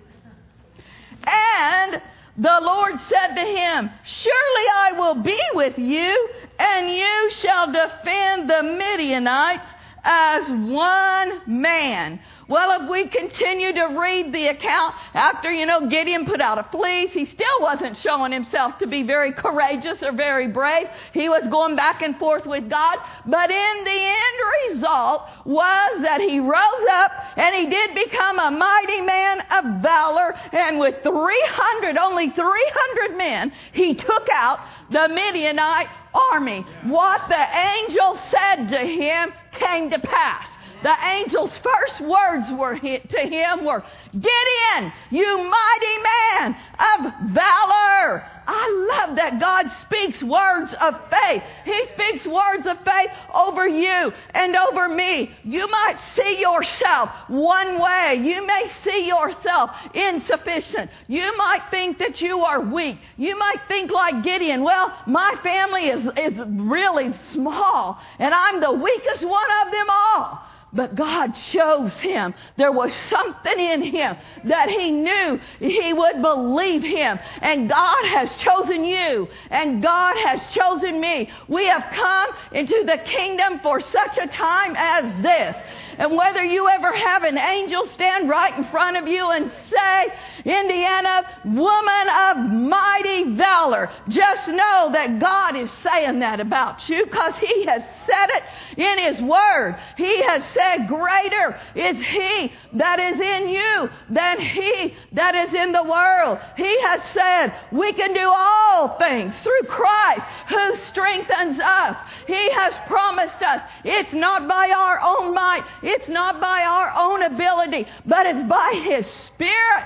And 1.26 2.02
the 2.40 2.60
Lord 2.62 2.94
said 3.10 3.36
to 3.36 3.42
him, 3.42 3.90
Surely 4.06 4.66
I 4.74 4.94
will 4.98 5.16
be 5.16 5.40
with 5.54 5.78
you, 5.78 6.30
and 6.58 6.90
you 6.90 7.32
shall 7.32 7.72
defend 7.72 8.50
the 8.50 8.64
Midianites 8.64 9.66
as 10.04 10.50
one 10.50 11.42
man. 11.46 12.20
Well, 12.48 12.82
if 12.82 12.90
we 12.90 13.08
continue 13.08 13.72
to 13.74 14.00
read 14.00 14.34
the 14.34 14.48
account, 14.48 14.96
after, 15.14 15.52
you 15.52 15.68
know, 15.68 15.88
Gideon 15.88 16.26
put 16.26 16.42
out 16.42 16.58
a 16.58 16.64
fleece, 16.72 17.12
he 17.12 17.26
still 17.26 17.62
wasn't 17.62 17.96
showing 17.98 18.32
himself 18.32 18.80
to 18.80 18.88
be 18.88 19.04
very 19.04 19.32
courageous 19.32 20.02
or 20.02 20.12
very 20.12 20.48
brave. 20.48 20.88
He 21.14 21.30
was 21.30 21.44
going 21.52 21.76
back 21.76 22.02
and 22.02 22.18
forth 22.18 22.48
with 22.48 22.68
God. 22.68 22.98
But 23.28 23.52
in 23.52 23.84
the 23.84 23.92
end 23.92 24.72
result 24.72 25.24
was 25.46 26.02
that 26.02 26.22
he 26.22 26.40
rose 26.40 26.88
up 26.92 27.12
and 27.38 27.56
he 27.56 27.68
did 27.68 27.94
become 27.94 28.40
a 28.40 28.50
mighty 28.50 29.02
man 29.02 29.42
of 29.52 29.82
valor. 29.84 30.34
And 30.52 30.80
with 30.80 31.04
300, 31.04 31.98
only 31.98 32.30
300 32.30 33.18
men, 33.18 33.52
he 33.74 33.94
took 33.94 34.28
out 34.34 34.60
the 34.92 35.08
Midianite 35.08 35.88
army. 36.14 36.66
What 36.84 37.28
the 37.30 37.58
angel 37.58 38.20
said 38.32 38.68
to 38.70 38.78
him 38.78 39.32
came 39.52 39.90
to 39.90 40.00
pass. 40.00 40.48
The 40.82 41.04
angel's 41.04 41.52
first 41.58 42.02
words 42.02 42.50
were 42.52 42.78
to 42.80 43.20
him 43.20 43.66
were, 43.66 43.84
Gideon, 44.14 44.94
you 45.10 45.38
mighty 45.38 45.98
man 46.04 46.56
of 46.80 47.14
valor. 47.34 48.24
I 48.52 48.88
love 48.90 49.18
that 49.18 49.40
God 49.40 49.70
speaks 49.86 50.24
words 50.24 50.74
of 50.82 50.96
faith. 51.10 51.44
He 51.66 51.86
speaks 51.94 52.26
words 52.26 52.66
of 52.66 52.78
faith 52.80 53.12
over 53.32 53.68
you 53.68 54.12
and 54.34 54.56
over 54.56 54.90
me. 54.90 55.32
You 55.44 55.70
might 55.70 55.98
see 56.16 56.40
yourself 56.40 57.12
one 57.28 57.80
way. 57.80 58.16
You 58.24 58.48
may 58.48 58.72
see 58.84 59.06
yourself 59.06 59.70
insufficient. 59.94 60.90
You 61.08 61.38
might 61.38 61.62
think 61.70 62.00
that 62.00 62.22
you 62.22 62.40
are 62.40 62.62
weak. 62.62 62.98
You 63.18 63.38
might 63.38 63.60
think 63.68 63.92
like 63.92 64.24
Gideon, 64.24 64.64
well, 64.64 64.98
my 65.06 65.36
family 65.44 65.90
is, 65.90 66.06
is 66.18 66.40
really 66.48 67.14
small 67.34 68.00
and 68.18 68.34
I'm 68.34 68.62
the 68.62 68.72
weakest 68.72 69.26
one 69.26 69.52
of 69.66 69.72
them 69.72 69.88
all. 69.92 70.49
But 70.72 70.96
God 70.96 71.36
shows 71.52 71.92
him 71.94 72.34
there 72.58 72.72
was 72.72 72.92
something 73.10 73.60
in 73.60 73.82
him 73.82 74.16
that 74.46 74.70
he 74.70 74.92
knew 74.92 75.40
he 75.60 75.94
would 75.94 76.22
believe 76.22 76.84
him. 76.84 77.20
And 77.42 77.68
God 77.68 78.06
has 78.06 78.30
chosen 78.40 78.84
you, 78.84 79.28
and 79.50 79.82
God 79.82 80.16
has 80.18 80.42
chosen 80.54 81.02
me. 81.02 81.30
We 81.48 81.66
have 81.66 81.86
come 81.94 82.30
into 82.52 82.84
the 82.86 83.02
kingdom 83.06 83.60
for 83.64 83.82
such 83.82 84.18
a 84.20 84.28
time 84.28 84.76
as 84.78 85.24
this. 85.24 85.56
And 85.98 86.16
whether 86.16 86.44
you 86.44 86.70
ever 86.70 86.94
have 86.94 87.24
an 87.24 87.38
angel 87.38 87.86
stand 87.94 88.30
right 88.30 88.58
in 88.58 88.64
front 88.72 88.96
of 88.96 89.06
you 89.06 89.32
and 89.32 89.52
say, 89.70 90.14
Indiana, 90.46 91.24
woman 91.44 92.08
of 92.10 92.38
mighty 92.38 93.36
valor, 93.36 93.92
just 94.08 94.48
know 94.48 94.90
that 94.94 95.20
God 95.20 95.58
is 95.58 95.70
saying 95.84 96.20
that 96.20 96.40
about 96.40 96.88
you 96.88 97.04
because 97.06 97.34
He 97.40 97.66
has 97.66 97.82
said 98.06 98.30
it 98.30 98.44
in 98.78 99.14
His 99.14 99.22
Word. 99.22 99.78
He 99.98 100.22
has 100.24 100.46
said, 100.60 100.88
Greater 100.88 101.60
is 101.76 101.98
He 102.06 102.52
that 102.74 103.00
is 103.00 103.20
in 103.20 103.50
you 103.50 103.90
than 104.10 104.40
He 104.40 104.94
that 105.14 105.36
is 105.36 105.54
in 105.54 105.72
the 105.72 105.84
world. 105.84 106.40
He 106.58 106.82
has 106.82 107.02
said, 107.14 107.54
We 107.72 107.94
can 107.94 108.14
do 108.14 108.30
all 108.30 108.98
things 108.98 109.34
through 109.44 109.68
Christ 109.68 110.22
who 110.50 110.76
strengthens 110.90 111.60
us. 111.60 111.98
He 112.28 112.52
has 112.52 112.74
promised 112.88 113.42
us, 113.42 113.62
it's 113.84 114.14
not 114.14 114.48
by 114.48 114.72
our 114.76 115.00
own 115.02 115.34
might, 115.34 115.64
it's 115.84 116.10
not 116.10 116.40
by 116.42 116.64
our 116.64 116.92
own 116.96 117.24
ability, 117.24 117.88
but 118.06 118.26
it's 118.26 118.48
by 118.50 118.82
His 118.84 119.06
Spirit 119.28 119.84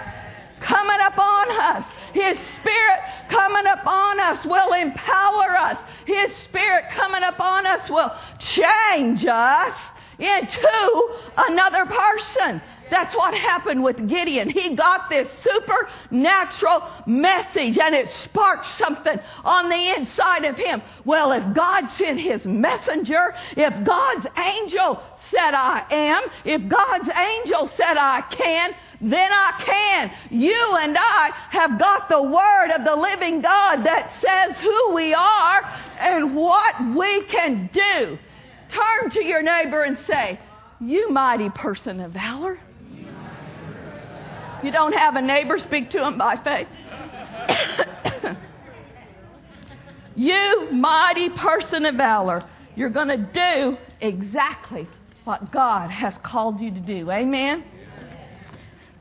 coming 0.62 1.00
upon 1.06 1.52
us. 1.52 1.86
His 2.14 2.38
Spirit 2.60 3.00
coming 3.30 3.66
upon 3.66 4.20
us 4.20 4.46
will 4.46 4.74
empower 4.74 5.58
us. 5.58 5.78
His 6.06 6.34
Spirit 6.38 6.86
coming 6.92 7.24
upon 7.24 7.66
us 7.66 7.90
will 7.90 8.12
change 8.40 9.26
us 9.26 9.76
into 10.20 11.20
another 11.38 11.86
person. 11.86 12.62
That's 12.90 13.16
what 13.16 13.34
happened 13.34 13.84
with 13.84 14.08
Gideon. 14.08 14.50
He 14.50 14.76
got 14.76 15.10
this 15.10 15.28
supernatural 15.42 16.84
message 17.08 17.78
and 17.78 17.96
it 17.96 18.10
sparked 18.24 18.68
something 18.78 19.20
on 19.44 19.70
the 19.70 19.96
inside 19.96 20.46
of 20.46 20.56
him. 20.58 20.82
Well, 21.06 21.32
if 21.32 21.56
God 21.56 21.88
sent 21.92 22.20
his 22.20 22.46
messenger, 22.46 23.34
if 23.58 23.86
God's 23.86 24.28
angel 24.38 25.02
said 25.32 25.54
I 25.56 25.86
am, 25.90 26.24
if 26.46 26.70
God's 26.70 27.10
angel 27.10 27.72
said 27.76 27.98
I 27.98 28.22
can, 28.30 28.76
then 29.02 29.32
I 29.32 29.64
can. 29.66 30.12
You 30.30 30.78
and 30.80 30.96
I 30.98 31.32
have 31.50 31.80
got 31.80 32.10
the 32.10 32.22
word 32.22 32.72
of 32.76 32.86
the 32.86 32.96
living 32.96 33.42
God 33.42 33.84
that 33.86 34.12
says 34.22 34.58
who 34.60 34.94
we 34.94 35.14
are 35.14 35.64
and 36.00 36.36
what 36.36 36.76
we 36.96 37.24
can 37.24 37.70
do. 37.74 38.20
Turn 38.74 39.10
to 39.12 39.24
your 39.24 39.42
neighbor 39.42 39.84
and 39.84 39.98
say, 40.08 40.40
You 40.80 41.10
mighty 41.12 41.50
person 41.50 42.00
of 42.00 42.12
valor. 42.12 42.60
You 44.64 44.72
don't 44.72 44.94
have 44.94 45.16
a 45.16 45.22
neighbor, 45.22 45.60
speak 45.60 45.90
to 45.92 46.06
him 46.06 46.18
by 46.18 46.38
faith. 46.38 46.68
you 50.16 50.70
mighty 50.72 51.30
person 51.30 51.86
of 51.86 51.96
valor, 51.96 52.48
you're 52.76 52.90
going 52.90 53.10
to 53.10 53.18
do 53.18 53.78
exactly 54.00 54.88
what 55.26 55.52
God 55.52 55.90
has 55.90 56.14
called 56.24 56.62
you 56.62 56.72
to 56.72 56.80
do. 56.80 57.12
Amen? 57.12 57.64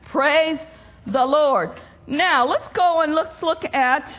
Praise 0.05 0.59
the 1.07 1.25
Lord. 1.25 1.71
Now, 2.07 2.45
let's 2.45 2.67
go 2.73 3.01
and 3.01 3.15
let's 3.15 3.41
look 3.41 3.63
at 3.73 4.09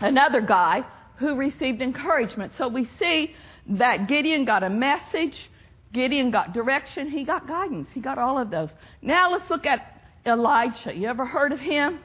another 0.00 0.40
guy 0.40 0.84
who 1.16 1.34
received 1.34 1.80
encouragement. 1.80 2.52
So 2.58 2.68
we 2.68 2.88
see 2.98 3.34
that 3.66 4.08
Gideon 4.08 4.44
got 4.44 4.62
a 4.62 4.70
message, 4.70 5.50
Gideon 5.92 6.30
got 6.30 6.52
direction, 6.52 7.10
he 7.10 7.24
got 7.24 7.46
guidance, 7.46 7.88
he 7.92 8.00
got 8.00 8.18
all 8.18 8.38
of 8.38 8.50
those. 8.50 8.70
Now 9.00 9.30
let's 9.30 9.48
look 9.50 9.66
at 9.66 10.02
Elijah. 10.24 10.94
You 10.94 11.08
ever 11.08 11.26
heard 11.26 11.52
of 11.52 11.60
him? 11.60 12.00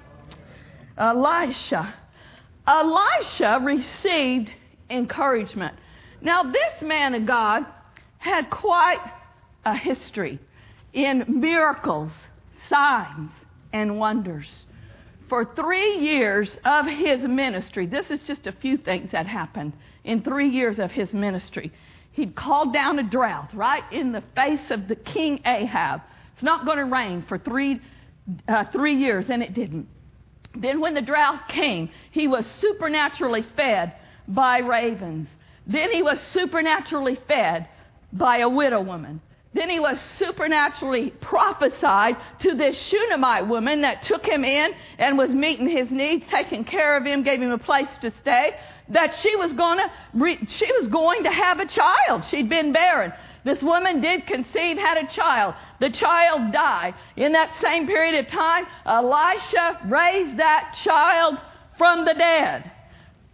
Elisha. 0.97 1.93
Elisha 2.67 3.59
received 3.63 4.51
encouragement. 4.89 5.75
Now, 6.21 6.43
this 6.43 6.81
man 6.81 7.13
of 7.13 7.25
God 7.25 7.65
had 8.17 8.49
quite 8.49 8.99
a 9.65 9.75
history 9.75 10.39
in 10.93 11.25
miracles, 11.27 12.11
signs, 12.69 13.31
and 13.71 13.99
wonders. 13.99 14.65
For 15.29 15.45
three 15.45 15.97
years 15.97 16.57
of 16.65 16.85
his 16.85 17.21
ministry, 17.21 17.85
this 17.85 18.09
is 18.09 18.21
just 18.23 18.47
a 18.47 18.51
few 18.51 18.77
things 18.77 19.11
that 19.11 19.27
happened 19.27 19.73
in 20.07 20.23
three 20.23 20.49
years 20.49 20.79
of 20.79 20.89
his 20.89 21.13
ministry. 21.13 21.71
He'd 22.13 22.33
called 22.33 22.73
down 22.73 22.97
a 22.97 23.03
drought 23.03 23.53
right 23.53 23.83
in 23.91 24.11
the 24.11 24.23
face 24.33 24.71
of 24.71 24.87
the 24.87 24.95
king 24.95 25.41
Ahab. 25.45 26.01
It's 26.33 26.41
not 26.43 26.65
going 26.65 26.77
to 26.77 26.85
rain 26.85 27.23
for 27.27 27.37
three, 27.37 27.79
uh, 28.47 28.63
three 28.71 28.95
years, 28.95 29.29
and 29.29 29.43
it 29.43 29.53
didn't. 29.53 29.87
Then, 30.55 30.79
when 30.79 30.95
the 30.95 31.01
drought 31.01 31.49
came, 31.49 31.91
he 32.11 32.27
was 32.27 32.47
supernaturally 32.59 33.45
fed 33.55 33.93
by 34.27 34.59
ravens. 34.59 35.27
Then 35.67 35.91
he 35.91 36.01
was 36.01 36.19
supernaturally 36.33 37.19
fed 37.27 37.67
by 38.11 38.37
a 38.37 38.49
widow 38.49 38.81
woman. 38.81 39.21
Then 39.53 39.69
he 39.69 39.79
was 39.79 39.99
supernaturally 40.17 41.11
prophesied 41.21 42.17
to 42.39 42.53
this 42.53 42.77
Shunammite 42.77 43.47
woman 43.47 43.81
that 43.81 44.03
took 44.03 44.25
him 44.25 44.43
in 44.43 44.73
and 44.97 45.17
was 45.17 45.29
meeting 45.29 45.67
his 45.67 45.89
needs, 45.89 46.25
taking 46.29 46.63
care 46.63 46.97
of 46.97 47.05
him, 47.05 47.23
gave 47.23 47.41
him 47.41 47.51
a 47.51 47.57
place 47.57 47.87
to 48.01 48.11
stay. 48.21 48.55
That 48.89 49.15
she 49.15 49.35
was 49.35 49.53
going 49.53 49.79
to, 49.79 50.45
she 50.47 50.71
was 50.79 50.89
going 50.89 51.23
to 51.23 51.31
have 51.31 51.59
a 51.59 51.65
child. 51.65 52.25
She'd 52.29 52.49
been 52.49 52.71
barren. 52.71 53.13
This 53.43 53.61
woman 53.63 54.01
did 54.01 54.27
conceive, 54.27 54.77
had 54.77 54.97
a 54.97 55.07
child. 55.07 55.55
The 55.79 55.89
child 55.89 56.51
died. 56.51 56.95
In 57.15 57.31
that 57.31 57.49
same 57.61 57.87
period 57.87 58.25
of 58.25 58.27
time, 58.29 58.65
Elisha 58.85 59.79
raised 59.85 60.37
that 60.37 60.77
child 60.83 61.37
from 61.77 62.03
the 62.03 62.13
dead. 62.13 62.69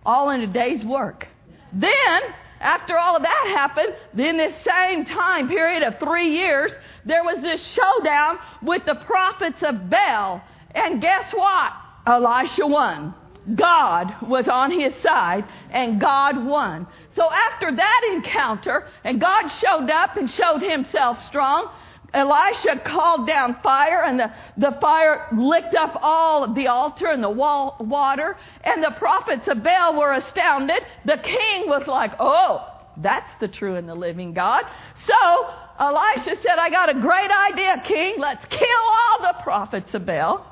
All 0.05 0.29
in 0.29 0.41
a 0.41 0.47
day's 0.47 0.85
work. 0.85 1.27
Then 1.71 2.21
after 2.63 2.97
all 2.97 3.17
of 3.17 3.23
that 3.23 3.53
happened, 3.55 3.93
in 4.17 4.37
this 4.37 4.53
same 4.63 5.05
time 5.05 5.49
period 5.49 5.83
of 5.83 5.99
three 5.99 6.29
years, 6.29 6.71
there 7.05 7.23
was 7.23 7.41
this 7.41 7.61
showdown 7.61 8.39
with 8.61 8.85
the 8.85 8.95
prophets 8.95 9.61
of 9.61 9.89
Baal. 9.89 10.41
And 10.73 11.01
guess 11.01 11.31
what? 11.33 11.73
Elisha 12.07 12.65
won. 12.65 13.13
God 13.55 14.15
was 14.21 14.47
on 14.47 14.71
his 14.71 14.93
side 15.03 15.43
and 15.71 15.99
God 15.99 16.45
won. 16.45 16.87
So 17.15 17.29
after 17.29 17.75
that 17.75 18.11
encounter, 18.13 18.87
and 19.03 19.19
God 19.19 19.49
showed 19.49 19.89
up 19.89 20.15
and 20.15 20.29
showed 20.29 20.61
himself 20.61 21.21
strong, 21.25 21.69
Elisha 22.13 22.79
called 22.85 23.25
down 23.27 23.57
fire, 23.63 24.03
and 24.03 24.19
the, 24.19 24.31
the 24.57 24.77
fire 24.79 25.27
licked 25.35 25.73
up 25.73 25.97
all 26.01 26.43
of 26.43 26.53
the 26.53 26.67
altar 26.67 27.07
and 27.07 27.23
the 27.23 27.29
wall, 27.29 27.75
water. 27.79 28.37
And 28.63 28.83
the 28.83 28.91
prophets 28.99 29.47
of 29.47 29.63
Baal 29.63 29.97
were 29.97 30.13
astounded. 30.13 30.83
The 31.05 31.17
king 31.17 31.67
was 31.67 31.87
like, 31.87 32.11
Oh, 32.19 32.67
that's 32.97 33.29
the 33.39 33.47
true 33.47 33.75
and 33.75 33.89
the 33.89 33.95
living 33.95 34.33
God. 34.33 34.63
So 35.05 35.49
Elisha 35.79 36.35
said, 36.41 36.59
I 36.59 36.69
got 36.69 36.95
a 36.95 36.99
great 36.99 37.31
idea, 37.31 37.81
king. 37.85 38.19
Let's 38.19 38.45
kill 38.45 38.67
all 38.69 39.33
the 39.33 39.41
prophets 39.41 39.93
of 39.95 40.05
Baal. 40.05 40.45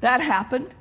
That 0.00 0.20
happened. 0.20 0.72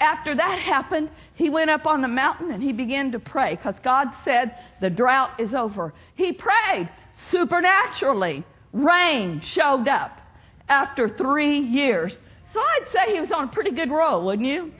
after 0.00 0.34
that 0.34 0.58
happened, 0.60 1.10
he 1.34 1.50
went 1.50 1.70
up 1.70 1.86
on 1.86 2.00
the 2.02 2.08
mountain 2.08 2.50
and 2.52 2.62
he 2.62 2.72
began 2.72 3.12
to 3.12 3.18
pray 3.18 3.56
because 3.56 3.74
God 3.82 4.08
said 4.24 4.54
the 4.80 4.90
drought 4.90 5.38
is 5.38 5.52
over. 5.52 5.92
He 6.14 6.32
prayed 6.32 6.88
supernaturally. 7.30 8.44
Rain 8.78 9.40
showed 9.40 9.88
up 9.88 10.20
after 10.68 11.08
three 11.08 11.58
years. 11.58 12.16
So 12.52 12.60
I'd 12.60 12.86
say 12.92 13.14
he 13.14 13.20
was 13.20 13.32
on 13.32 13.44
a 13.44 13.48
pretty 13.48 13.72
good 13.72 13.90
roll, 13.90 14.24
wouldn't 14.24 14.46
you? 14.46 14.72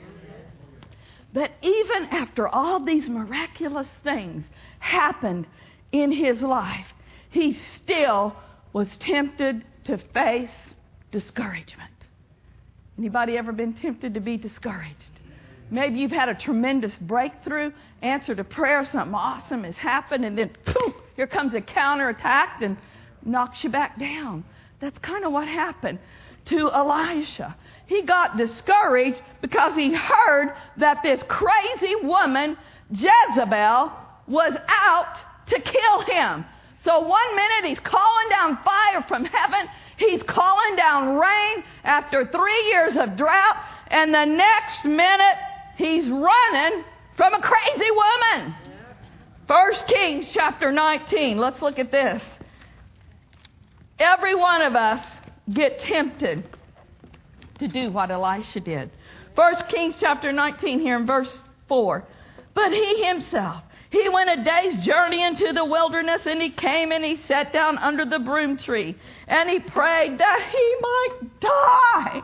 But 1.33 1.51
even 1.61 2.05
after 2.09 2.47
all 2.47 2.79
these 2.79 3.07
miraculous 3.07 3.87
things 4.03 4.45
happened 4.79 5.45
in 5.91 6.11
his 6.11 6.41
life, 6.41 6.87
he 7.29 7.59
still 7.75 8.33
was 8.73 8.87
tempted 8.99 9.65
to 9.83 9.97
face 10.13 10.49
discouragement. 11.11 11.91
Anybody 12.97 13.37
ever 13.37 13.51
been 13.51 13.73
tempted 13.73 14.13
to 14.13 14.19
be 14.19 14.37
discouraged? 14.37 15.11
Maybe 15.71 15.99
you've 15.99 16.11
had 16.11 16.29
a 16.29 16.35
tremendous 16.35 16.93
breakthrough, 17.01 17.71
answer 18.01 18.33
to 18.33 18.43
prayer, 18.43 18.87
something 18.91 19.13
awesome 19.13 19.63
has 19.65 19.75
happened, 19.75 20.25
and 20.25 20.37
then 20.37 20.49
poof, 20.65 20.95
here 21.15 21.27
comes 21.27 21.53
a 21.53 21.61
counterattack 21.61 22.61
and 22.61 22.77
knocks 23.25 23.63
you 23.63 23.69
back 23.69 23.99
down. 23.99 24.43
That's 24.79 24.97
kind 24.99 25.25
of 25.25 25.31
what 25.31 25.47
happened 25.47 25.99
to 26.45 26.71
Elisha. 26.71 27.55
He 27.85 28.03
got 28.03 28.37
discouraged 28.37 29.21
because 29.41 29.75
he 29.75 29.93
heard 29.93 30.55
that 30.77 31.01
this 31.03 31.21
crazy 31.27 31.95
woman, 32.03 32.57
Jezebel, 32.91 33.91
was 34.27 34.53
out 34.67 35.17
to 35.47 35.59
kill 35.59 36.01
him. 36.01 36.45
So 36.85 37.01
one 37.01 37.35
minute 37.35 37.65
he's 37.65 37.79
calling 37.79 38.29
down 38.29 38.57
fire 38.63 39.03
from 39.07 39.25
heaven, 39.25 39.67
he's 39.97 40.23
calling 40.23 40.75
down 40.75 41.17
rain 41.17 41.63
after 41.83 42.25
three 42.25 42.67
years 42.67 42.95
of 42.95 43.17
drought, 43.17 43.57
and 43.87 44.13
the 44.13 44.25
next 44.25 44.85
minute 44.85 45.35
he's 45.75 46.07
running 46.07 46.83
from 47.17 47.33
a 47.33 47.41
crazy 47.41 47.91
woman. 47.91 48.55
First 49.47 49.87
Kings 49.87 50.29
chapter 50.31 50.71
19. 50.71 51.37
Let's 51.37 51.61
look 51.61 51.79
at 51.79 51.91
this. 51.91 52.21
Every 53.99 54.35
one 54.35 54.61
of 54.61 54.75
us 54.75 55.05
get 55.51 55.79
tempted 55.79 56.43
to 57.59 57.67
do 57.67 57.91
what 57.91 58.11
Elisha 58.11 58.61
did. 58.61 58.91
First 59.35 59.67
Kings 59.67 59.95
chapter 59.99 60.31
19 60.31 60.79
here 60.79 60.97
in 60.97 61.05
verse 61.05 61.39
4. 61.67 62.03
But 62.53 62.71
he 62.71 63.03
himself 63.03 63.63
he 63.91 64.07
went 64.07 64.29
a 64.29 64.43
day's 64.43 64.77
journey 64.85 65.23
into 65.23 65.51
the 65.51 65.65
wilderness 65.65 66.21
and 66.25 66.41
he 66.41 66.51
came 66.51 66.91
and 66.91 67.03
he 67.03 67.17
sat 67.27 67.51
down 67.51 67.77
under 67.79 68.05
the 68.05 68.19
broom 68.19 68.57
tree 68.57 68.95
and 69.27 69.49
he 69.49 69.59
prayed 69.59 70.17
that 70.19 70.49
he 70.51 70.75
might 70.81 71.39
die. 71.39 72.21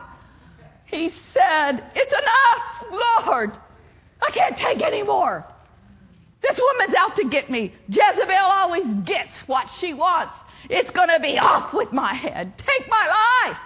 He 0.84 1.10
said, 1.34 1.84
It's 1.96 2.12
enough, 2.12 3.26
Lord. 3.26 3.56
I 4.22 4.30
can't 4.30 4.56
take 4.56 4.80
any 4.80 5.02
more. 5.02 5.44
This 6.40 6.58
woman's 6.58 6.94
out 6.96 7.16
to 7.16 7.28
get 7.28 7.50
me. 7.50 7.74
Jezebel 7.88 8.36
always 8.36 8.86
gets 9.04 9.36
what 9.46 9.68
she 9.80 9.92
wants. 9.92 10.36
It's 10.68 10.90
going 10.90 11.08
to 11.08 11.20
be 11.20 11.38
off 11.38 11.72
with 11.72 11.92
my 11.92 12.14
head. 12.14 12.52
Take 12.58 12.88
my 12.88 13.46
life. 13.48 13.58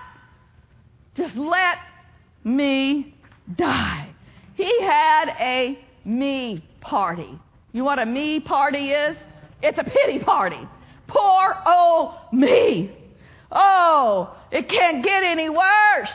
Just 1.15 1.37
let 1.37 1.79
me 2.45 3.15
die. 3.57 4.09
He 4.55 4.83
had 4.83 5.29
a 5.41 5.79
me 6.05 6.65
party. 6.81 7.39
You 7.73 7.81
know 7.81 7.85
what 7.85 7.99
a 7.99 8.07
me 8.07 8.41
party 8.41 8.91
is? 8.91 9.17
It's 9.63 9.79
a 9.79 9.85
pity 9.85 10.19
party. 10.19 10.69
Poor 11.07 11.57
old 11.67 12.15
me. 12.33 12.91
Oh, 13.53 14.37
it 14.51 14.69
can't 14.69 15.05
get 15.05 15.23
any 15.23 15.49
worse. 15.49 16.11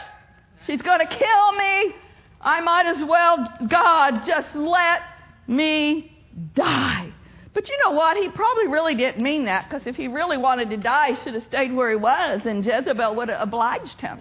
She's 0.65 0.81
going 0.81 0.99
to 0.99 1.05
kill 1.05 1.51
me. 1.53 1.95
I 2.41 2.61
might 2.61 2.85
as 2.85 3.03
well, 3.03 3.51
God, 3.67 4.25
just 4.25 4.55
let 4.55 5.01
me 5.47 6.11
die. 6.53 7.11
But 7.55 7.69
you 7.69 7.77
know 7.85 7.91
what? 7.91 8.17
He 8.17 8.27
probably 8.29 8.67
really 8.67 8.95
didn't 8.95 9.23
mean 9.23 9.45
that 9.45 9.69
because 9.69 9.87
if 9.87 9.95
he 9.95 10.09
really 10.09 10.37
wanted 10.37 10.69
to 10.71 10.77
die, 10.77 11.13
he 11.13 11.23
should 11.23 11.35
have 11.35 11.45
stayed 11.45 11.73
where 11.73 11.89
he 11.89 11.95
was 11.95 12.41
and 12.43 12.63
Jezebel 12.63 13.15
would 13.15 13.29
have 13.29 13.41
obliged 13.41 13.99
him. 14.01 14.19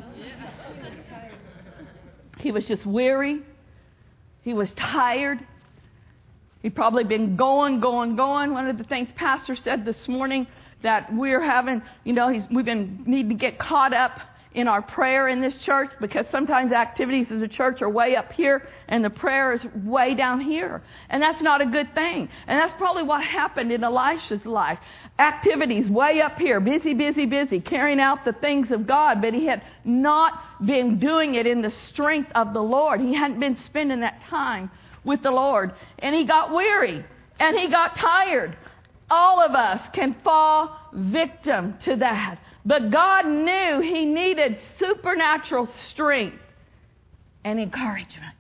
He 2.39 2.53
was 2.53 2.65
just 2.67 2.87
weary. 2.87 3.43
He 4.43 4.55
was 4.55 4.71
tired. 4.77 5.41
He'd 6.63 6.77
probably 6.77 7.03
been 7.03 7.37
going, 7.37 7.81
going, 7.81 8.15
going. 8.15 8.53
One 8.53 8.69
of 8.69 8.79
the 8.79 8.85
things 8.85 9.09
Pastor 9.17 9.57
said 9.57 9.85
this 9.85 10.07
morning 10.07 10.47
that 10.85 11.13
we're 11.13 11.43
having, 11.43 11.83
you 12.05 12.13
know, 12.13 12.29
he's 12.29 12.45
we've 12.53 12.65
been 12.65 13.03
need 13.05 13.31
to 13.31 13.35
get 13.35 13.59
caught 13.59 13.93
up 13.93 14.21
in 14.55 14.69
our 14.69 14.81
prayer 14.81 15.29
in 15.29 15.41
this 15.41 15.57
church 15.59 15.91
because 16.01 16.25
sometimes 16.31 16.73
activities 16.73 17.27
of 17.31 17.41
the 17.41 17.49
church 17.49 17.83
are 17.83 17.91
way 17.91 18.15
up 18.15 18.33
here 18.33 18.67
and 18.89 19.05
the 19.05 19.11
prayer 19.11 19.53
is 19.53 19.61
way 19.85 20.15
down 20.15 20.41
here. 20.41 20.81
And 21.11 21.21
that's 21.21 21.43
not 21.43 21.61
a 21.61 21.67
good 21.67 21.93
thing. 21.95 22.29
And 22.47 22.61
that's 22.61 22.73
probably 22.79 23.03
what 23.03 23.23
happened 23.23 23.73
in 23.73 23.83
Elisha's 23.83 24.47
life. 24.47 24.79
Activities 25.19 25.89
way 25.89 26.21
up 26.21 26.39
here, 26.39 26.61
busy, 26.61 26.95
busy, 26.95 27.27
busy, 27.27 27.61
carrying 27.61 28.01
out 28.01 28.25
the 28.25 28.33
things 28.35 28.71
of 28.71 28.87
God, 28.87 29.21
but 29.21 29.35
he 29.35 29.47
had 29.47 29.63
not 29.85 30.65
been 30.65 31.01
doing 31.01 31.35
it 31.35 31.47
in 31.47 31.61
the 31.61 31.73
strength 31.89 32.31
of 32.35 32.55
the 32.55 32.63
Lord. 32.63 33.01
He 33.01 33.13
hadn't 33.13 33.41
been 33.41 33.59
spending 33.67 34.01
that 34.01 34.23
time 34.31 34.71
with 35.03 35.23
the 35.23 35.33
Lord. 35.33 35.75
And 35.99 36.15
he 36.15 36.25
got 36.25 36.53
weary 36.53 37.05
and 37.41 37.59
he 37.59 37.69
got 37.69 37.97
tired. 37.97 38.57
All 39.11 39.41
of 39.41 39.53
us 39.53 39.81
can 39.93 40.17
fall 40.23 40.79
victim 40.93 41.75
to 41.85 41.97
that. 41.97 42.39
But 42.65 42.91
God 42.91 43.27
knew 43.27 43.81
he 43.81 44.07
needed 44.07 44.59
supernatural 44.79 45.69
strength 45.91 46.39
and 47.45 47.61
encouragement. 47.61 48.35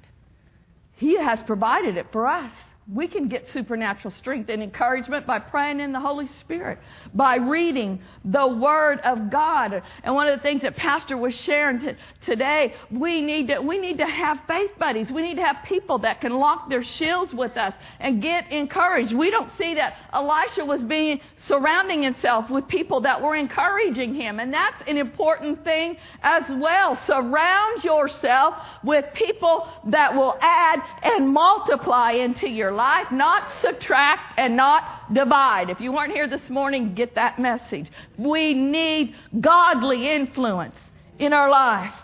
He 0.96 1.18
has 1.18 1.38
provided 1.46 1.96
it 1.96 2.06
for 2.10 2.26
us. 2.26 2.50
We 2.92 3.08
can 3.08 3.28
get 3.28 3.48
supernatural 3.54 4.12
strength 4.12 4.50
and 4.50 4.62
encouragement 4.62 5.26
by 5.26 5.38
praying 5.38 5.80
in 5.80 5.92
the 5.92 6.00
Holy 6.00 6.28
Spirit, 6.40 6.78
by 7.14 7.36
reading 7.36 8.02
the 8.26 8.46
Word 8.46 9.00
of 9.00 9.30
God. 9.30 9.82
And 10.02 10.14
one 10.14 10.28
of 10.28 10.36
the 10.36 10.42
things 10.42 10.60
that 10.62 10.76
Pastor 10.76 11.16
was 11.16 11.34
sharing 11.34 11.80
t- 11.80 11.92
today, 12.26 12.74
we 12.90 13.22
need, 13.22 13.48
to, 13.48 13.60
we 13.60 13.78
need 13.78 13.96
to 13.98 14.06
have 14.06 14.38
faith 14.46 14.70
buddies. 14.78 15.10
We 15.10 15.22
need 15.22 15.36
to 15.36 15.42
have 15.42 15.64
people 15.64 15.98
that 16.00 16.20
can 16.20 16.34
lock 16.34 16.68
their 16.68 16.84
shields 16.84 17.32
with 17.32 17.56
us 17.56 17.72
and 18.00 18.20
get 18.20 18.52
encouraged. 18.52 19.14
We 19.14 19.30
don't 19.30 19.50
see 19.56 19.76
that 19.76 19.96
Elisha 20.12 20.66
was 20.66 20.82
being 20.82 21.20
surrounding 21.46 22.02
himself 22.02 22.48
with 22.50 22.66
people 22.68 23.00
that 23.02 23.20
were 23.20 23.36
encouraging 23.36 24.14
him. 24.14 24.40
And 24.40 24.52
that's 24.52 24.82
an 24.86 24.96
important 24.96 25.62
thing 25.64 25.96
as 26.22 26.44
well. 26.48 26.98
Surround 27.06 27.84
yourself 27.84 28.54
with 28.82 29.04
people 29.14 29.68
that 29.86 30.14
will 30.14 30.36
add 30.40 30.80
and 31.02 31.28
multiply 31.28 32.12
into 32.12 32.48
your 32.48 32.72
life, 32.72 33.10
not 33.12 33.48
subtract 33.60 34.38
and 34.38 34.56
not 34.56 35.12
divide. 35.12 35.70
If 35.70 35.80
you 35.80 35.92
weren't 35.92 36.12
here 36.12 36.28
this 36.28 36.48
morning, 36.48 36.94
get 36.94 37.14
that 37.14 37.38
message. 37.38 37.90
We 38.16 38.54
need 38.54 39.14
godly 39.40 40.10
influence 40.10 40.76
in 41.18 41.32
our 41.32 41.50
life. 41.50 41.94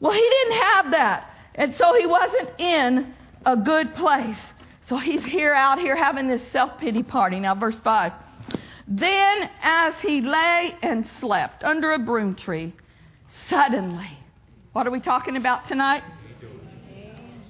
Well, 0.00 0.12
he 0.12 0.20
didn't 0.20 0.62
have 0.62 0.90
that. 0.92 1.30
And 1.54 1.74
so 1.76 1.94
he 1.94 2.06
wasn't 2.06 2.50
in 2.58 3.14
a 3.44 3.56
good 3.56 3.94
place. 3.94 4.38
So 4.88 4.98
he's 4.98 5.24
here 5.24 5.52
out 5.52 5.78
here 5.78 5.96
having 5.96 6.28
this 6.28 6.42
self 6.52 6.78
pity 6.78 7.02
party. 7.02 7.40
Now, 7.40 7.54
verse 7.54 7.78
5. 7.82 8.12
Then, 8.88 9.50
as 9.62 9.94
he 10.00 10.20
lay 10.20 10.76
and 10.82 11.06
slept 11.18 11.64
under 11.64 11.92
a 11.92 11.98
broom 11.98 12.34
tree, 12.34 12.72
suddenly, 13.48 14.18
what 14.72 14.86
are 14.86 14.90
we 14.90 15.00
talking 15.00 15.36
about 15.36 15.66
tonight? 15.66 16.04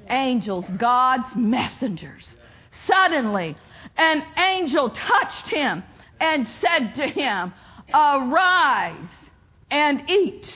Angels, 0.08 0.64
God's 0.78 1.34
messengers. 1.34 2.26
Suddenly, 2.86 3.56
an 3.96 4.22
angel 4.38 4.90
touched 4.90 5.48
him 5.48 5.82
and 6.20 6.46
said 6.60 6.94
to 6.94 7.06
him, 7.06 7.52
Arise 7.92 9.08
and 9.70 10.08
eat. 10.08 10.48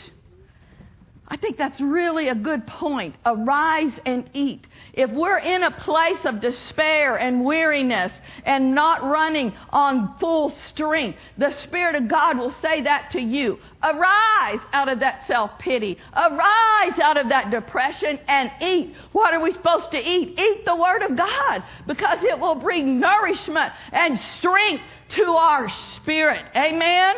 I 1.29 1.37
think 1.37 1.57
that's 1.57 1.81
really 1.81 2.29
a 2.29 2.35
good 2.35 2.67
point. 2.67 3.15
Arise 3.25 3.93
and 4.07 4.29
eat. 4.35 4.67
If 5.01 5.11
we're 5.13 5.39
in 5.39 5.63
a 5.63 5.71
place 5.71 6.27
of 6.27 6.43
despair 6.43 7.17
and 7.17 7.43
weariness 7.43 8.13
and 8.45 8.75
not 8.75 9.03
running 9.03 9.55
on 9.71 10.19
full 10.19 10.51
strength, 10.69 11.19
the 11.39 11.53
Spirit 11.63 11.95
of 11.95 12.07
God 12.07 12.37
will 12.37 12.51
say 12.61 12.83
that 12.83 13.09
to 13.13 13.21
you. 13.21 13.59
Arise 13.83 14.61
out 14.75 14.91
of 14.91 15.01
that 15.01 15.27
self 15.27 15.59
pity. 15.59 15.97
Arise 16.15 16.99
out 16.99 17.17
of 17.17 17.31
that 17.31 17.51
depression 17.51 18.19
and 18.29 18.53
eat. 18.61 18.95
What 19.13 19.33
are 19.33 19.41
we 19.41 19.53
supposed 19.53 19.91
to 19.93 19.99
eat? 19.99 20.39
Eat 20.39 20.67
the 20.67 20.77
Word 20.77 21.01
of 21.01 21.17
God 21.17 21.65
because 21.87 22.23
it 22.23 22.39
will 22.39 22.57
bring 22.57 23.01
nourishment 23.01 23.73
and 23.93 24.21
strength 24.37 24.85
to 25.17 25.25
our 25.25 25.71
spirit. 25.97 26.45
Amen? 26.55 27.17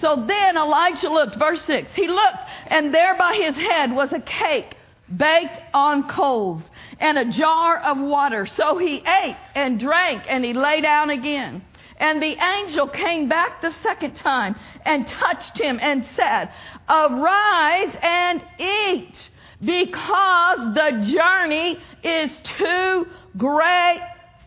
So 0.00 0.24
then 0.26 0.56
Elijah 0.56 1.10
looked, 1.10 1.36
verse 1.36 1.62
6. 1.66 1.92
He 1.92 2.08
looked, 2.08 2.38
and 2.68 2.94
there 2.94 3.14
by 3.18 3.34
his 3.34 3.54
head 3.56 3.92
was 3.92 4.10
a 4.14 4.20
cake 4.20 4.76
baked 5.14 5.60
on 5.74 6.08
coals 6.08 6.62
and 7.00 7.18
a 7.18 7.24
jar 7.24 7.78
of 7.78 7.98
water. 7.98 8.46
So 8.46 8.78
he 8.78 8.98
ate 8.98 9.36
and 9.54 9.80
drank, 9.80 10.24
and 10.28 10.44
he 10.44 10.52
lay 10.52 10.80
down 10.80 11.10
again. 11.10 11.62
And 11.96 12.22
the 12.22 12.36
angel 12.42 12.88
came 12.88 13.28
back 13.28 13.60
the 13.60 13.72
second 13.72 14.14
time 14.16 14.56
and 14.86 15.06
touched 15.06 15.58
him 15.58 15.78
and 15.82 16.06
said, 16.16 16.50
Arise 16.88 17.94
and 18.00 18.42
eat, 18.58 19.28
because 19.60 20.74
the 20.74 21.12
journey 21.14 21.78
is 22.02 22.30
too 22.56 23.06
great 23.36 24.00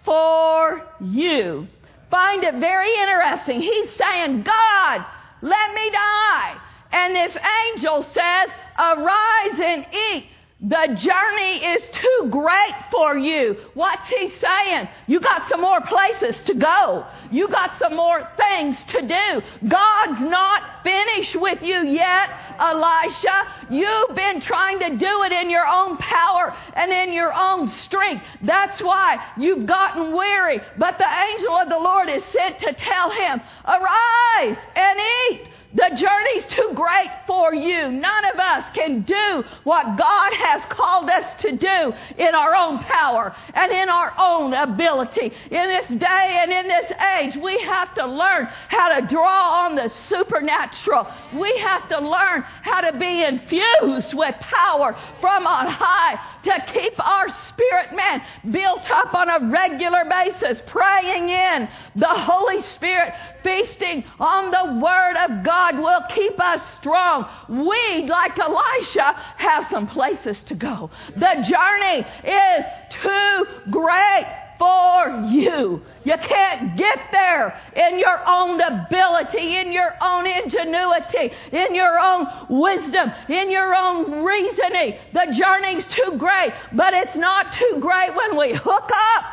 for 0.04 0.84
you. 1.00 1.68
Find 2.10 2.44
it 2.44 2.56
very 2.56 2.94
interesting. 2.94 3.62
He's 3.62 3.90
saying, 3.98 4.44
God, 4.44 5.06
let 5.42 5.74
me 5.74 5.92
die. 5.92 6.58
And 6.92 7.16
this 7.16 7.38
angel 7.68 8.04
says, 8.04 8.50
Arise 8.80 9.60
and 9.60 9.86
eat. 10.12 10.26
The 10.64 10.96
journey 10.96 11.66
is 11.76 11.84
too 11.92 12.30
great 12.30 12.76
for 12.90 13.18
you. 13.18 13.58
What's 13.74 14.08
he 14.08 14.30
saying? 14.30 14.88
You 15.08 15.20
got 15.20 15.50
some 15.50 15.60
more 15.60 15.82
places 15.82 16.42
to 16.46 16.54
go. 16.54 17.06
You 17.32 17.50
got 17.50 17.78
some 17.80 17.98
more 17.98 18.26
things 18.38 18.82
to 18.86 19.02
do. 19.02 19.68
God's 19.68 20.22
not 20.22 20.62
finished 20.84 21.36
with 21.36 21.62
you 21.62 21.84
yet, 21.84 22.30
Elisha. 22.60 23.66
You've 23.70 24.16
been 24.16 24.40
trying 24.40 24.80
to 24.80 24.96
do 24.96 25.24
it 25.24 25.34
in 25.34 25.50
your 25.50 25.68
own 25.68 25.98
power 25.98 26.56
and 26.76 26.94
in 26.94 27.12
your 27.12 27.34
own 27.34 27.68
strength. 27.68 28.24
That's 28.42 28.82
why 28.82 29.18
you've 29.38 29.66
gotten 29.66 30.16
weary. 30.16 30.62
But 30.78 30.98
the 30.98 31.08
angel 31.34 31.58
of 31.58 31.68
the 31.68 31.80
Lord 31.80 32.08
is 32.08 32.24
sent 32.32 32.60
to 32.60 32.72
tell 32.72 33.12
him, 33.12 33.42
Arise 33.66 34.58
and 34.78 35.00
eat. 35.30 35.50
The 35.76 35.90
journey's 35.96 36.46
too 36.52 36.72
great 36.76 37.10
for 37.26 37.54
you. 37.54 37.92
None 37.92 38.26
of 38.26 38.40
us 38.40 38.64
can 38.76 39.02
do 39.02 39.44
what 39.64 39.98
God 39.98 40.34
has 40.34 40.62
called 40.70 41.10
us 41.10 41.26
to 41.42 41.52
do 41.58 41.94
in 42.18 42.36
our 42.36 42.56
own 42.56 42.80
power 42.80 43.36
and 43.56 43.72
in 43.72 43.90
our 43.90 44.14
own 44.20 44.54
ability. 44.54 45.34
In 45.50 45.68
this 45.70 45.90
day 45.90 46.40
and 46.42 46.52
in 46.52 46.68
this 46.68 46.92
age, 47.18 47.36
we 47.42 47.60
have 47.64 47.94
to 47.96 48.06
learn 48.06 48.46
how 48.68 49.00
to 49.00 49.08
draw 49.08 49.66
on 49.66 49.76
the 49.76 49.90
supernatural. 50.10 51.08
We 51.40 51.58
have 51.60 51.90
to 51.90 52.00
learn 52.00 52.44
how 52.62 52.82
to 52.82 52.98
be 53.00 53.24
infused 53.24 54.14
with 54.14 54.36
power 54.42 54.96
from 55.20 55.48
on 55.48 55.68
high 55.68 56.20
to 56.44 56.66
keep 56.74 56.94
our 57.00 57.28
spirit 57.50 57.96
man 57.96 58.22
built 58.52 58.90
up 58.90 59.14
on 59.14 59.30
a 59.30 59.50
regular 59.50 60.04
basis, 60.06 60.62
praying 60.68 61.30
in 61.30 61.68
the 61.96 62.08
Holy 62.08 62.62
Spirit, 62.76 63.14
feasting 63.44 64.04
on 64.20 64.52
the 64.52 64.80
Word 64.82 65.16
of 65.18 65.44
God 65.44 65.78
will 65.78 66.04
keep 66.14 66.40
us 66.40 66.62
strong. 66.80 67.28
We, 67.50 68.08
like 68.08 68.38
Elisha, 68.38 69.14
have 69.38 69.68
some 69.72 69.88
places 69.88 70.38
to 70.46 70.56
go. 70.56 70.90
The 71.16 71.46
journey 71.48 72.06
is 72.24 72.66
too 73.02 73.46
great 73.72 74.43
for 74.58 75.28
you. 75.30 75.82
You 76.04 76.18
can't 76.18 76.78
get 76.78 77.00
there 77.12 77.60
in 77.76 78.00
your 78.00 78.20
own 78.28 78.62
ability, 78.62 79.58
in 79.58 79.72
your 79.72 79.94
own 80.02 80.28
ingenuity, 80.28 81.34
in 81.52 81.76
your 81.76 82.00
own 82.00 82.28
wisdom, 82.50 83.12
in 83.30 83.52
your 83.52 83.74
own 83.76 84.24
reasoning. 84.24 84.98
The 85.14 85.36
journey's 85.38 85.86
too 85.88 86.18
great, 86.18 86.54
but 86.74 86.94
it's 86.94 87.16
not 87.16 87.54
too 87.54 87.80
great 87.80 88.16
when 88.16 88.38
we 88.38 88.54
hook 88.54 88.90
up 89.16 89.26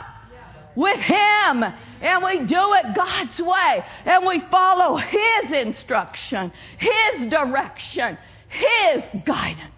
with 0.76 0.98
Him 0.98 1.64
and 2.00 2.24
we 2.24 2.46
do 2.46 2.74
it 2.74 2.94
God's 2.94 3.38
way 3.40 3.85
and 4.04 4.26
we 4.26 4.40
follow 4.50 4.96
His 4.96 5.52
instruction, 5.52 6.52
His 6.78 7.28
direction, 7.28 8.16
His 8.48 9.02
guidance. 9.24 9.74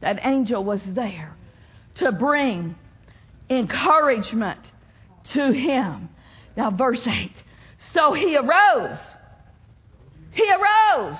That 0.00 0.20
angel 0.24 0.62
was 0.62 0.80
there 0.86 1.34
to 1.96 2.12
bring 2.12 2.76
encouragement 3.48 4.60
to 5.32 5.52
him. 5.52 6.08
Now, 6.56 6.70
verse 6.70 7.06
8. 7.06 7.32
So 7.92 8.12
he 8.12 8.36
arose. 8.36 8.98
He 10.32 10.50
arose. 10.50 11.18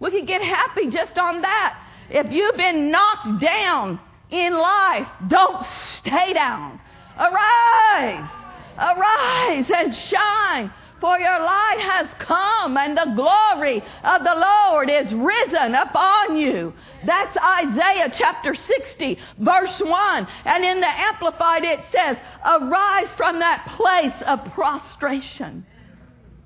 We 0.00 0.10
could 0.10 0.26
get 0.26 0.42
happy 0.42 0.90
just 0.90 1.18
on 1.18 1.42
that. 1.42 1.82
If 2.10 2.30
you've 2.30 2.56
been 2.56 2.90
knocked 2.90 3.40
down 3.40 4.00
in 4.30 4.54
life, 4.54 5.08
don't 5.28 5.66
stay 5.98 6.32
down. 6.32 6.80
Arise. 7.18 8.30
Arise 8.78 9.70
and 9.74 9.94
shine 9.94 10.72
for 11.06 11.20
your 11.20 11.38
light 11.38 11.78
has 11.78 12.08
come 12.18 12.76
and 12.76 12.98
the 12.98 13.12
glory 13.14 13.80
of 14.02 14.24
the 14.24 14.34
Lord 14.34 14.90
is 14.90 15.14
risen 15.14 15.76
upon 15.76 16.36
you. 16.36 16.74
That's 17.06 17.36
Isaiah 17.36 18.12
chapter 18.18 18.56
60, 18.56 19.16
verse 19.38 19.78
1. 19.78 20.26
And 20.46 20.64
in 20.64 20.80
the 20.80 20.88
Amplified 20.88 21.62
it 21.62 21.78
says, 21.92 22.16
Arise 22.44 23.06
from 23.16 23.38
that 23.38 23.72
place 23.76 24.20
of 24.26 24.52
prostration 24.52 25.64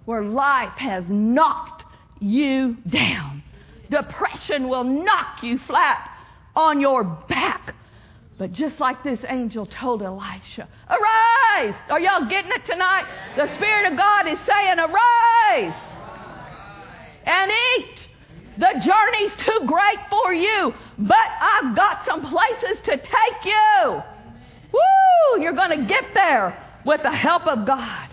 where 0.04 0.24
life 0.24 0.76
has 0.76 1.04
knocked 1.08 1.84
you 2.20 2.76
down. 2.86 3.42
Depression 3.88 4.68
will 4.68 4.84
knock 4.84 5.42
you 5.42 5.58
flat 5.60 6.06
on 6.54 6.82
your 6.82 7.02
back. 7.02 7.74
But 8.40 8.52
just 8.52 8.80
like 8.80 9.04
this 9.04 9.20
angel 9.28 9.66
told 9.66 10.00
Elisha, 10.02 10.66
arise! 10.88 11.74
Are 11.90 12.00
y'all 12.00 12.26
getting 12.26 12.50
it 12.52 12.64
tonight? 12.64 13.04
The 13.36 13.54
Spirit 13.54 13.92
of 13.92 13.98
God 13.98 14.26
is 14.26 14.38
saying, 14.46 14.78
arise 14.78 15.74
and 17.26 17.52
eat. 17.76 18.08
The 18.56 18.80
journey's 18.82 19.32
too 19.44 19.66
great 19.66 19.98
for 20.08 20.32
you, 20.32 20.72
but 20.96 21.18
I've 21.18 21.76
got 21.76 22.06
some 22.06 22.22
places 22.22 22.78
to 22.84 22.96
take 22.96 23.44
you. 23.44 24.02
Woo! 24.72 25.42
You're 25.42 25.52
going 25.52 25.78
to 25.78 25.86
get 25.86 26.04
there 26.14 26.56
with 26.86 27.02
the 27.02 27.12
help 27.12 27.46
of 27.46 27.66
God. 27.66 28.08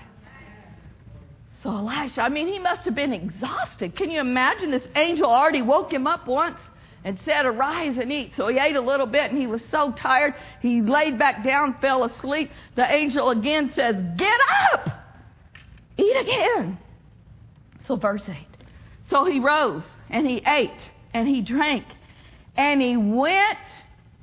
So 1.64 1.70
Elisha, 1.70 2.22
I 2.22 2.28
mean, 2.28 2.50
he 2.50 2.60
must 2.60 2.82
have 2.82 2.96
been 2.96 3.14
exhausted. 3.14 3.96
Can 3.96 4.12
you 4.12 4.20
imagine 4.20 4.72
this 4.72 4.88
angel 4.98 5.28
already 5.32 5.62
woke 5.62 5.94
him 5.94 6.06
up 6.06 6.28
once? 6.28 6.60
And 7.04 7.20
said, 7.26 7.46
Arise 7.46 7.98
and 7.98 8.12
eat. 8.12 8.34
So 8.36 8.48
he 8.48 8.58
ate 8.58 8.76
a 8.76 8.82
little 8.82 9.06
bit 9.06 9.32
and 9.32 9.40
he 9.40 9.48
was 9.48 9.62
so 9.72 9.92
tired, 9.94 10.36
he 10.62 10.82
laid 10.82 11.18
back 11.18 11.44
down, 11.44 11.78
fell 11.80 12.04
asleep. 12.04 12.52
The 12.76 12.92
angel 12.92 13.30
again 13.30 13.72
says, 13.76 13.96
Get 14.18 14.40
up! 14.74 14.90
Eat 15.98 16.16
again. 16.16 16.78
So, 17.88 17.96
verse 17.96 18.24
8. 18.28 18.36
So 19.10 19.26
he 19.26 19.40
rose 19.40 19.84
and 20.10 20.28
he 20.28 20.42
ate 20.46 20.72
and 21.14 21.28
he 21.28 21.42
drank 21.42 21.86
and 22.58 22.82
he 22.82 22.98
went 22.98 23.58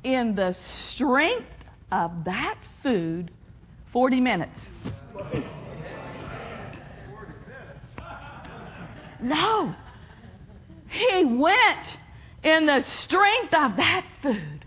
in 0.02 0.34
the 0.34 0.54
strength 0.92 1.46
of 1.90 2.24
that 2.24 2.58
food 2.82 3.30
40 3.92 4.20
minutes. 4.20 4.60
No. 9.22 9.74
He 10.90 11.24
went 11.24 11.87
in 12.44 12.66
the 12.66 12.83
strength 12.83 13.54
of 13.54 13.76
that 13.76 14.04
food 14.22 14.64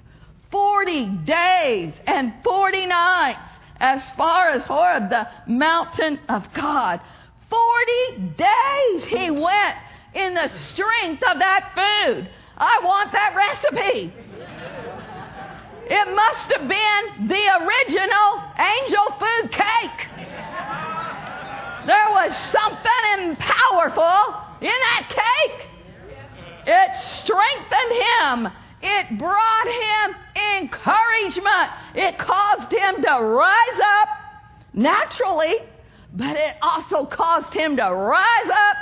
40 0.52 1.06
days 1.26 1.94
and 2.06 2.34
40 2.44 2.86
nights 2.88 3.40
as 3.80 4.02
far 4.18 4.50
as 4.50 4.64
Horeb, 4.64 5.10
the 5.10 5.28
mountain 5.46 6.20
of 6.30 6.52
God. 6.54 7.00
40 7.50 8.34
days 8.38 9.04
he 9.08 9.30
went 9.30 9.78
in 10.16 10.34
the 10.34 10.48
strength 10.48 11.22
of 11.24 11.40
that 11.40 11.72
food. 11.76 12.30
I 12.58 12.80
want 12.84 13.12
that 13.12 13.36
recipe. 13.36 14.14
It 15.90 16.16
must 16.16 16.52
have 16.52 16.68
been 16.68 17.28
the 17.28 17.46
original 17.64 18.44
angel 18.58 19.06
food 19.20 19.52
cake. 19.52 20.08
There 21.86 22.10
was 22.10 22.36
something 22.52 23.36
powerful 23.38 24.36
in 24.60 24.68
that 24.68 25.08
cake. 25.10 25.77
It 26.68 26.92
strengthened 27.24 27.94
him. 28.04 28.54
It 28.82 29.18
brought 29.18 29.68
him 29.68 30.16
encouragement. 30.60 31.72
It 31.96 32.18
caused 32.20 32.72
him 32.72 33.02
to 33.02 33.20
rise 33.24 33.80
up 34.02 34.10
naturally, 34.74 35.56
but 36.14 36.36
it 36.36 36.58
also 36.62 37.06
caused 37.06 37.54
him 37.54 37.78
to 37.78 37.90
rise 37.90 38.50
up 38.50 38.78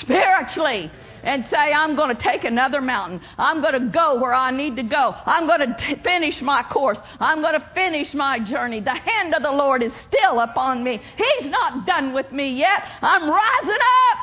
spiritually 0.00 0.90
and 1.22 1.44
say, 1.50 1.72
I'm 1.72 1.94
going 1.94 2.16
to 2.16 2.20
take 2.20 2.44
another 2.44 2.80
mountain. 2.80 3.20
I'm 3.38 3.60
going 3.60 3.74
to 3.74 3.92
go 3.92 4.20
where 4.20 4.34
I 4.34 4.50
need 4.50 4.74
to 4.76 4.82
go. 4.82 5.14
I'm 5.24 5.46
going 5.46 5.60
to 5.60 6.00
finish 6.02 6.40
my 6.42 6.62
course. 6.64 6.98
I'm 7.20 7.42
going 7.42 7.54
to 7.54 7.70
finish 7.74 8.12
my 8.14 8.40
journey. 8.40 8.80
The 8.80 8.94
hand 8.94 9.34
of 9.34 9.42
the 9.42 9.52
Lord 9.52 9.82
is 9.82 9.92
still 10.08 10.40
upon 10.40 10.82
me. 10.82 11.00
He's 11.16 11.50
not 11.50 11.86
done 11.86 12.12
with 12.12 12.32
me 12.32 12.50
yet. 12.50 12.82
I'm 13.02 13.30
rising 13.30 13.78
up 14.10 14.18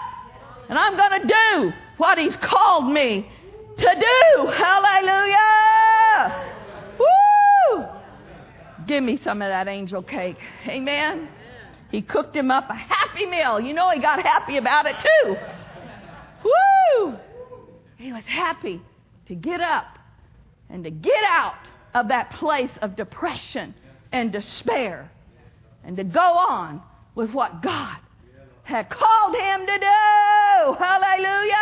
and 0.69 0.77
I'm 0.77 0.97
going 0.97 1.21
to 1.21 1.27
do 1.27 1.73
what 1.99 2.17
He's 2.17 2.35
called 2.37 2.91
me 2.91 3.29
to 3.77 4.05
do. 4.35 4.47
Hallelujah! 4.47 6.53
Woo! 6.99 7.85
Give 8.87 9.03
me 9.03 9.19
some 9.23 9.41
of 9.41 9.49
that 9.49 9.67
angel 9.67 10.01
cake. 10.01 10.37
Amen. 10.67 11.29
He 11.91 12.01
cooked 12.01 12.35
him 12.35 12.51
up 12.51 12.69
a 12.69 12.75
happy 12.75 13.25
meal. 13.25 13.59
You 13.59 13.73
know 13.73 13.89
he 13.91 13.99
got 13.99 14.21
happy 14.21 14.57
about 14.57 14.85
it 14.85 14.95
too. 14.99 15.35
Woo! 16.43 17.17
He 17.97 18.13
was 18.13 18.23
happy 18.25 18.81
to 19.27 19.35
get 19.35 19.61
up 19.61 19.97
and 20.69 20.83
to 20.83 20.91
get 20.91 21.23
out 21.27 21.55
of 21.93 22.09
that 22.09 22.31
place 22.31 22.71
of 22.81 22.95
depression 22.95 23.73
and 24.11 24.31
despair 24.31 25.09
and 25.83 25.97
to 25.97 26.03
go 26.03 26.19
on 26.19 26.81
with 27.15 27.31
what 27.31 27.61
God 27.61 27.97
had 28.69 28.87
called 28.87 29.35
him 29.35 29.65
to 29.65 29.77
do. 29.79 30.77
Hallelujah! 30.77 31.55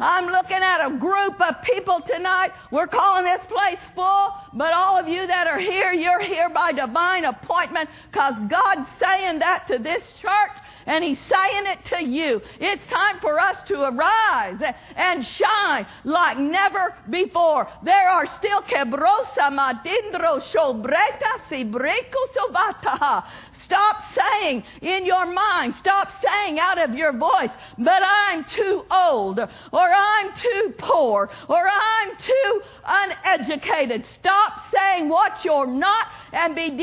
I'm 0.00 0.26
looking 0.26 0.62
at 0.62 0.84
a 0.84 0.96
group 0.98 1.40
of 1.40 1.62
people 1.62 2.00
tonight. 2.06 2.50
We're 2.72 2.88
calling 2.88 3.24
this 3.24 3.40
place 3.48 3.78
full, 3.94 4.34
but 4.54 4.72
all 4.72 4.98
of 4.98 5.06
you 5.06 5.26
that 5.26 5.46
are 5.46 5.60
here, 5.60 5.92
you're 5.92 6.22
here 6.22 6.48
by 6.50 6.72
divine 6.72 7.24
appointment 7.24 7.88
because 8.10 8.34
God's 8.48 8.88
saying 9.00 9.38
that 9.38 9.66
to 9.68 9.78
this 9.78 10.02
church 10.20 10.58
and 10.88 11.04
He's 11.04 11.18
saying 11.28 11.66
it 11.66 11.78
to 11.90 12.02
you. 12.04 12.40
It's 12.58 12.82
time 12.90 13.20
for 13.20 13.38
us 13.38 13.56
to 13.68 13.82
arise 13.82 14.60
and 14.96 15.24
shine 15.24 15.86
like 16.04 16.38
never 16.38 16.94
before. 17.10 17.68
There 17.84 18.08
are 18.08 18.26
still 18.38 18.62
quebrosa 18.62 19.52
madindro 19.52 20.40
shobreta 20.50 21.44
sibreko 21.48 22.22
sobataha. 22.34 23.24
Stop 23.64 23.96
saying 24.16 24.64
in 24.80 25.04
your 25.04 25.26
mind, 25.26 25.74
stop 25.80 26.08
saying 26.24 26.58
out 26.58 26.78
of 26.78 26.94
your 26.94 27.12
voice, 27.12 27.50
but 27.76 28.02
I'm 28.02 28.44
too 28.44 28.84
old, 28.90 29.38
or 29.38 29.90
I'm 29.92 30.30
too 30.40 30.74
poor, 30.78 31.28
or 31.48 31.68
I'm 31.68 32.16
too 32.16 32.62
uneducated. 32.86 34.06
Stop 34.18 34.62
saying 34.74 35.10
what 35.10 35.44
you're 35.44 35.66
not 35.66 36.06
and 36.32 36.54
begin 36.54 36.80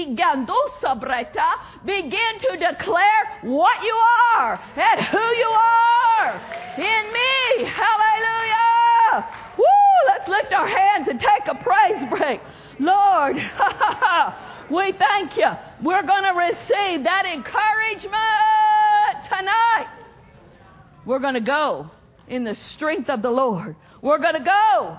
to 2.39 2.57
declare 2.59 3.39
what 3.43 3.83
you 3.83 3.94
are 3.95 4.59
and 4.75 5.05
who 5.05 5.17
you 5.17 5.47
are 5.47 6.41
in 6.77 7.13
me. 7.13 7.69
Hallelujah. 7.69 9.27
Woo! 9.57 9.65
Let's 10.07 10.27
lift 10.27 10.53
our 10.53 10.67
hands 10.67 11.07
and 11.07 11.19
take 11.19 11.47
a 11.47 11.55
praise 11.55 12.09
break. 12.09 12.41
Lord, 12.79 13.35
we 14.69 14.91
thank 14.93 15.37
you. 15.37 15.49
We're 15.83 16.03
going 16.03 16.23
to 16.23 16.33
receive 16.33 17.03
that 17.03 17.25
encouragement 17.25 18.15
tonight. 19.29 19.87
We're 21.05 21.19
going 21.19 21.35
to 21.35 21.39
go 21.39 21.89
in 22.27 22.43
the 22.43 22.55
strength 22.55 23.09
of 23.09 23.21
the 23.21 23.29
Lord. 23.29 23.75
We're 24.01 24.19
going 24.19 24.33
to 24.33 24.43
go 24.43 24.97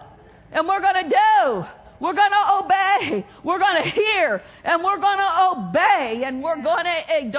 and 0.53 0.67
we're 0.67 0.81
going 0.81 1.09
to 1.09 1.11
do. 1.11 1.67
We're 2.01 2.15
going 2.15 2.31
to 2.31 2.55
obey. 2.65 3.27
We're 3.43 3.59
going 3.59 3.83
to 3.83 3.91
hear 3.91 4.43
and 4.65 4.83
we're 4.83 4.99
going 4.99 5.19
to 5.19 5.43
obey 5.53 6.23
and 6.25 6.43
we're 6.43 6.63
going 6.63 6.85
to 6.85 7.13
eh, 7.13 7.31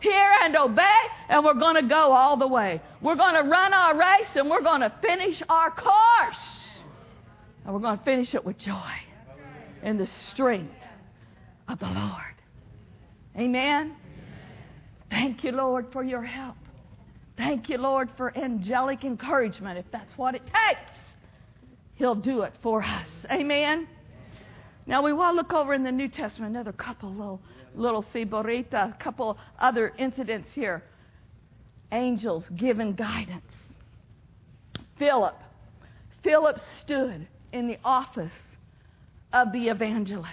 hear 0.00 0.32
and 0.42 0.56
obey 0.56 0.98
and 1.28 1.44
we're 1.44 1.54
going 1.54 1.76
to 1.76 1.88
go 1.88 2.12
all 2.12 2.36
the 2.36 2.46
way. 2.46 2.80
We're 3.00 3.16
going 3.16 3.34
to 3.34 3.48
run 3.48 3.72
our 3.72 3.96
race 3.96 4.28
and 4.34 4.50
we're 4.50 4.62
going 4.62 4.80
to 4.80 4.92
finish 5.00 5.42
our 5.48 5.70
course. 5.70 6.36
And 7.64 7.74
we're 7.74 7.80
going 7.80 7.98
to 7.98 8.04
finish 8.04 8.34
it 8.34 8.44
with 8.44 8.58
joy 8.58 8.92
in 9.82 9.98
the 9.98 10.08
strength 10.32 10.74
of 11.68 11.78
the 11.78 11.86
Lord. 11.86 12.22
Amen. 13.36 13.94
Thank 15.10 15.44
you, 15.44 15.52
Lord, 15.52 15.86
for 15.92 16.02
your 16.02 16.22
help. 16.22 16.56
Thank 17.36 17.68
you, 17.68 17.76
Lord, 17.78 18.08
for 18.16 18.36
angelic 18.36 19.04
encouragement. 19.04 19.78
If 19.78 19.84
that's 19.92 20.16
what 20.16 20.34
it 20.34 20.42
takes, 20.46 20.95
He'll 21.96 22.14
do 22.14 22.42
it 22.42 22.52
for 22.62 22.82
us. 22.82 23.06
Amen. 23.30 23.88
Now 24.86 25.02
we 25.02 25.12
want 25.12 25.32
to 25.32 25.36
look 25.36 25.52
over 25.52 25.74
in 25.74 25.82
the 25.82 25.92
New 25.92 26.08
Testament 26.08 26.54
another 26.54 26.72
couple 26.72 27.10
little 27.10 27.40
little 27.74 28.04
ciborita, 28.14 28.94
a 28.94 28.96
couple 28.98 29.36
other 29.58 29.92
incidents 29.98 30.48
here. 30.54 30.82
Angels 31.92 32.44
giving 32.56 32.94
guidance. 32.94 33.44
Philip. 34.98 35.36
Philip 36.22 36.58
stood 36.82 37.26
in 37.52 37.68
the 37.68 37.78
office 37.84 38.32
of 39.32 39.52
the 39.52 39.68
evangelist. 39.68 40.30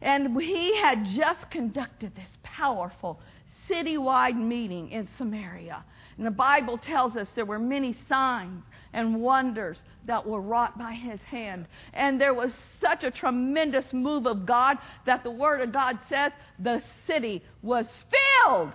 And 0.00 0.40
he 0.40 0.76
had 0.76 1.04
just 1.16 1.50
conducted 1.50 2.14
this 2.14 2.28
powerful 2.42 3.20
citywide 3.68 4.36
meeting 4.36 4.90
in 4.90 5.08
Samaria. 5.18 5.84
And 6.16 6.26
the 6.26 6.30
Bible 6.30 6.78
tells 6.78 7.16
us 7.16 7.28
there 7.34 7.44
were 7.44 7.58
many 7.58 7.96
signs 8.08 8.62
and 8.96 9.20
wonders 9.20 9.76
that 10.06 10.26
were 10.26 10.40
wrought 10.40 10.76
by 10.78 10.94
his 10.94 11.20
hand. 11.20 11.66
And 11.92 12.18
there 12.18 12.32
was 12.32 12.50
such 12.80 13.04
a 13.04 13.10
tremendous 13.10 13.84
move 13.92 14.26
of 14.26 14.46
God 14.46 14.78
that 15.04 15.22
the 15.22 15.30
Word 15.30 15.60
of 15.60 15.70
God 15.70 15.98
says 16.08 16.32
the 16.58 16.82
city 17.06 17.44
was 17.62 17.86
filled 18.10 18.72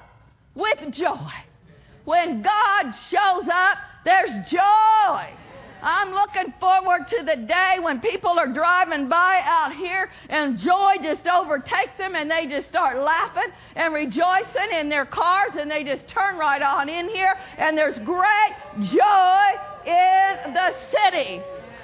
with 0.53 0.93
joy. 0.93 1.31
When 2.05 2.43
God 2.43 2.93
shows 3.09 3.49
up, 3.51 3.77
there's 4.05 4.47
joy. 4.49 5.33
I'm 5.81 6.11
looking 6.11 6.53
forward 6.59 7.07
to 7.09 7.23
the 7.25 7.41
day 7.47 7.77
when 7.81 7.99
people 7.99 8.37
are 8.37 8.53
driving 8.53 9.09
by 9.09 9.41
out 9.43 9.75
here 9.75 10.11
and 10.29 10.59
joy 10.59 10.97
just 11.01 11.25
overtakes 11.25 11.97
them 11.97 12.13
and 12.13 12.29
they 12.29 12.45
just 12.45 12.67
start 12.67 13.01
laughing 13.01 13.51
and 13.75 13.91
rejoicing 13.91 14.77
in 14.79 14.89
their 14.89 15.07
cars 15.07 15.53
and 15.59 15.71
they 15.71 15.83
just 15.83 16.07
turn 16.07 16.37
right 16.37 16.61
on 16.61 16.87
in 16.87 17.09
here 17.09 17.33
and 17.57 17.75
there's 17.75 17.97
great 18.05 18.91
joy 18.91 19.70
in 19.85 20.53
the 20.53 20.73
city 20.91 21.41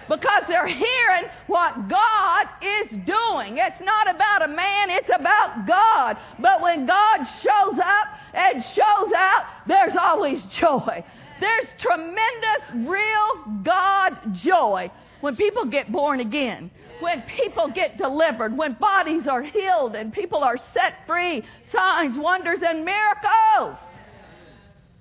because 0.08 0.44
they're 0.48 0.68
hearing 0.68 1.26
what 1.48 1.90
God 1.90 2.48
is 2.62 2.90
doing. 3.06 3.58
It's 3.58 3.82
not 3.82 4.10
about 4.14 4.44
a 4.44 4.48
man, 4.48 4.90
it's 4.90 5.10
about 5.14 5.68
God. 5.68 6.18
But 6.40 6.62
when 6.62 6.86
God 6.86 7.26
shows 7.42 7.80
up 7.80 8.08
and 8.34 8.64
shows 8.64 9.12
out, 9.16 9.46
there's 9.68 9.96
always 10.00 10.42
joy. 10.44 11.04
There's 11.40 11.68
tremendous, 11.80 12.88
real 12.88 13.62
God 13.64 14.34
joy 14.34 14.92
when 15.22 15.36
people 15.36 15.66
get 15.66 15.92
born 15.92 16.20
again, 16.20 16.72
when 17.00 17.22
people 17.24 17.68
get 17.68 17.98
delivered, 17.98 18.58
when 18.58 18.74
bodies 18.74 19.28
are 19.28 19.44
healed 19.44 19.96
and 19.96 20.14
people 20.14 20.44
are 20.44 20.58
set 20.74 21.06
free, 21.06 21.44
signs, 21.72 22.18
wonders, 22.18 22.60
and 22.64 22.86
miracles. 22.86 23.78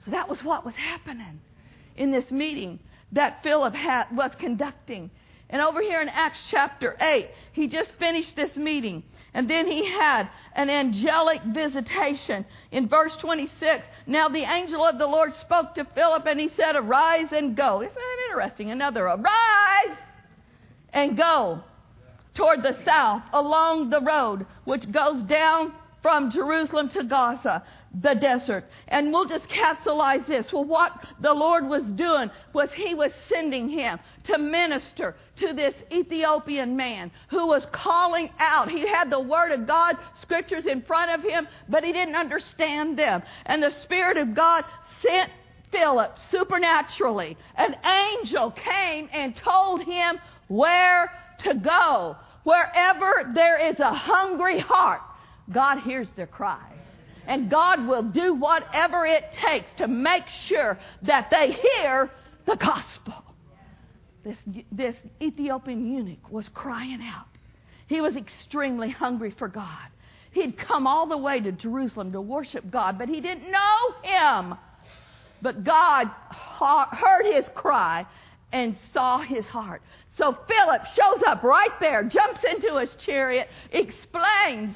So 0.05 0.11
that 0.11 0.29
was 0.29 0.43
what 0.43 0.65
was 0.65 0.75
happening 0.75 1.41
in 1.97 2.11
this 2.11 2.31
meeting 2.31 2.79
that 3.13 3.43
Philip 3.43 3.75
had, 3.75 4.07
was 4.15 4.33
conducting. 4.39 5.11
And 5.49 5.63
over 5.63 5.81
here 5.81 6.01
in 6.01 6.09
Acts 6.09 6.41
chapter 6.51 6.97
8, 7.01 7.29
he 7.53 7.69
just 7.69 7.93
finished 7.99 8.35
this 8.35 8.57
meeting. 8.57 9.05
And 9.33 9.49
then 9.49 9.67
he 9.71 9.85
had 9.85 10.29
an 10.55 10.71
angelic 10.71 11.43
visitation. 11.43 12.45
In 12.73 12.89
verse 12.89 13.15
26, 13.17 13.85
now 14.07 14.29
the 14.29 14.43
angel 14.43 14.85
of 14.85 14.99
the 14.99 15.07
Lord 15.07 15.37
spoke 15.37 15.75
to 15.77 15.85
Philip 15.95 16.27
and 16.27 16.41
he 16.41 16.51
said, 16.57 16.75
Arise 16.75 17.29
and 17.33 17.57
go. 17.57 17.83
Isn't 17.83 17.95
that 17.95 18.27
interesting? 18.31 18.71
Another 18.71 19.05
arise 19.05 19.97
and 20.93 21.17
go 21.17 21.63
toward 22.35 22.63
the 22.63 22.77
south 22.85 23.23
along 23.33 23.91
the 23.91 24.01
road 24.01 24.47
which 24.65 24.91
goes 24.91 25.23
down 25.25 25.73
from 26.03 26.31
Jerusalem 26.31 26.89
to 26.91 27.05
Gaza 27.05 27.63
the 28.01 28.15
desert. 28.15 28.65
And 28.89 29.13
we'll 29.13 29.27
just 29.27 29.49
capsulize 29.49 30.27
this. 30.27 30.53
Well, 30.53 30.65
what 30.65 30.93
the 31.21 31.33
Lord 31.33 31.67
was 31.67 31.85
doing 31.93 32.31
was 32.53 32.71
He 32.73 32.95
was 32.95 33.13
sending 33.29 33.69
him 33.69 33.99
to 34.25 34.39
minister 34.39 35.17
to 35.37 35.53
this 35.53 35.75
Ethiopian 35.93 36.77
man 36.77 37.11
who 37.29 37.47
was 37.47 37.67
calling 37.73 38.31
out. 38.39 38.71
He 38.71 38.87
had 38.87 39.11
the 39.11 39.21
Word 39.21 39.53
of 39.53 39.67
God, 39.67 39.97
scriptures 40.21 40.67
in 40.67 40.83
front 40.83 41.11
of 41.13 41.23
him, 41.23 41.49
but 41.69 41.85
he 41.85 41.93
didn't 41.93 42.17
understand 42.17 42.99
them. 42.99 43.23
And 43.47 43.63
the 43.63 43.73
Spirit 43.83 44.17
of 44.17 44.35
God 44.35 44.65
sent 45.03 45.31
Philip 45.71 46.17
supernaturally. 46.31 47.37
An 47.57 47.77
angel 47.85 48.51
came 48.53 49.09
and 49.13 49.35
told 49.37 49.83
him 49.83 50.19
where 50.49 51.11
to 51.41 51.55
go. 51.55 52.17
Wherever 52.45 53.33
there 53.35 53.59
is 53.71 53.81
a 53.81 53.93
hungry 53.93 54.61
heart, 54.61 55.01
God 55.53 55.81
hears 55.81 56.09
their 56.17 56.27
cry 56.27 56.77
and 57.27 57.51
God 57.51 57.87
will 57.87 58.03
do 58.03 58.35
whatever 58.35 59.05
it 59.05 59.25
takes 59.45 59.69
to 59.79 59.89
make 59.89 60.25
sure 60.47 60.79
that 61.03 61.29
they 61.31 61.53
hear 61.53 62.11
the 62.47 62.57
gospel. 62.57 63.15
This, 64.25 64.37
this 64.73 64.97
Ethiopian 65.23 65.93
eunuch 65.93 66.31
was 66.31 66.49
crying 66.55 67.01
out. 67.03 67.27
He 67.87 68.01
was 68.01 68.17
extremely 68.17 68.91
hungry 68.91 69.35
for 69.37 69.49
God. 69.49 69.89
He'd 70.33 70.59
come 70.59 70.87
all 70.87 71.07
the 71.07 71.17
way 71.17 71.41
to 71.41 71.53
Jerusalem 71.53 72.13
to 72.13 72.21
worship 72.21 72.71
God, 72.71 72.99
but 72.99 73.09
he 73.09 73.21
didn't 73.21 73.51
know 73.51 73.95
him. 74.03 74.55
But 75.41 75.65
God 75.65 76.09
heard 76.31 77.25
his 77.25 77.45
cry 77.55 78.07
and 78.53 78.77
saw 78.93 79.21
his 79.21 79.45
heart. 79.47 79.83
So 80.19 80.37
Philip 80.49 80.83
shows 80.95 81.23
up 81.27 81.43
right 81.43 81.79
there, 81.81 82.03
jumps 82.05 82.41
into 82.51 82.79
his 82.79 82.91
chariot, 83.05 83.49
explains 83.71 84.75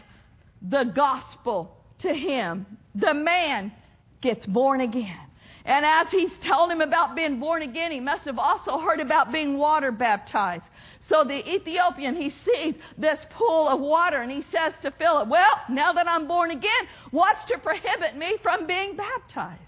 the 0.62 0.84
gospel 0.84 1.76
to 2.00 2.12
him, 2.12 2.66
the 2.94 3.14
man 3.14 3.72
gets 4.20 4.44
born 4.46 4.80
again. 4.80 5.18
And 5.64 5.84
as 5.84 6.08
he's 6.10 6.32
told 6.46 6.70
him 6.70 6.80
about 6.80 7.14
being 7.14 7.38
born 7.38 7.62
again, 7.62 7.92
he 7.92 8.00
must 8.00 8.24
have 8.24 8.38
also 8.38 8.78
heard 8.78 9.00
about 9.00 9.32
being 9.32 9.58
water 9.58 9.92
baptized. 9.92 10.64
So 11.08 11.24
the 11.24 11.54
Ethiopian, 11.54 12.16
he 12.16 12.30
sees 12.30 12.74
this 12.96 13.18
pool 13.30 13.68
of 13.68 13.80
water 13.80 14.22
and 14.22 14.30
he 14.30 14.44
says 14.52 14.72
to 14.82 14.90
Philip, 14.92 15.28
Well, 15.28 15.60
now 15.68 15.92
that 15.92 16.08
I'm 16.08 16.28
born 16.28 16.50
again, 16.50 16.70
what's 17.10 17.44
to 17.46 17.58
prohibit 17.58 18.16
me 18.16 18.36
from 18.42 18.66
being 18.66 18.96
baptized? 18.96 19.60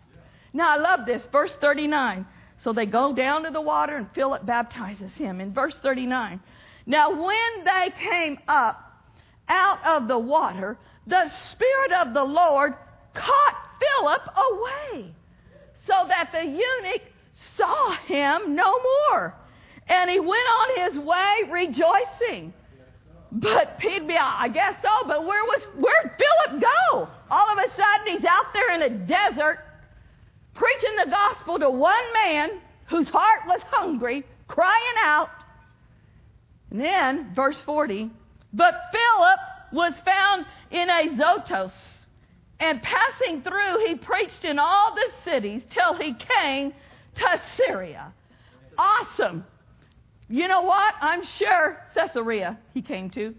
Now 0.52 0.74
I 0.74 0.76
love 0.76 1.04
this. 1.04 1.22
Verse 1.32 1.54
39. 1.60 2.26
So 2.62 2.72
they 2.72 2.86
go 2.86 3.12
down 3.12 3.42
to 3.42 3.50
the 3.50 3.60
water 3.60 3.96
and 3.96 4.06
Philip 4.14 4.46
baptizes 4.46 5.10
him. 5.12 5.40
In 5.40 5.52
verse 5.52 5.78
39. 5.82 6.40
Now 6.86 7.10
when 7.10 7.64
they 7.64 7.92
came 7.98 8.38
up 8.46 8.91
out 9.52 9.84
of 9.84 10.08
the 10.08 10.18
water, 10.18 10.78
the 11.06 11.28
Spirit 11.50 11.92
of 11.92 12.14
the 12.14 12.24
Lord 12.24 12.74
caught 13.14 13.56
Philip 13.80 14.22
away. 14.36 15.14
so 15.86 15.94
that 16.08 16.30
the 16.32 16.44
eunuch 16.44 17.02
saw 17.56 17.92
him 18.06 18.54
no 18.54 18.72
more. 18.78 19.34
And 19.88 20.08
he 20.08 20.20
went 20.20 20.30
on 20.32 20.84
his 20.84 20.98
way 20.98 21.36
rejoicing. 21.50 22.54
But 23.32 23.78
he'd 23.80 24.06
be, 24.06 24.16
I 24.16 24.48
guess 24.48 24.76
so, 24.82 25.06
but 25.06 25.26
where 25.26 25.42
was, 25.44 25.62
where'd 25.78 26.12
Philip 26.18 26.62
go? 26.62 27.08
All 27.30 27.46
of 27.50 27.58
a 27.58 27.68
sudden 27.70 28.06
he's 28.06 28.24
out 28.24 28.52
there 28.52 28.74
in 28.74 28.82
a 28.82 28.90
desert 28.90 29.58
preaching 30.54 30.96
the 31.04 31.10
gospel 31.10 31.58
to 31.58 31.70
one 31.70 32.12
man 32.12 32.60
whose 32.86 33.08
heart 33.08 33.40
was 33.46 33.60
hungry, 33.70 34.24
crying 34.48 34.96
out. 35.02 35.30
And 36.70 36.80
then, 36.80 37.32
verse 37.34 37.60
40, 37.64 38.10
but 38.52 38.74
Philip 38.92 39.40
was 39.72 39.94
found 40.04 40.46
in 40.70 40.88
Azotus, 40.88 41.72
and 42.60 42.80
passing 42.82 43.42
through, 43.42 43.86
he 43.86 43.96
preached 43.96 44.44
in 44.44 44.58
all 44.58 44.94
the 44.94 45.08
cities 45.24 45.62
till 45.70 45.94
he 45.94 46.14
came 46.14 46.72
to 47.16 47.40
Syria. 47.56 48.12
Awesome. 48.78 49.44
You 50.28 50.48
know 50.48 50.62
what? 50.62 50.94
I'm 51.00 51.24
sure 51.24 51.78
Caesarea 51.94 52.58
he 52.72 52.80
came 52.80 53.10
to. 53.10 53.34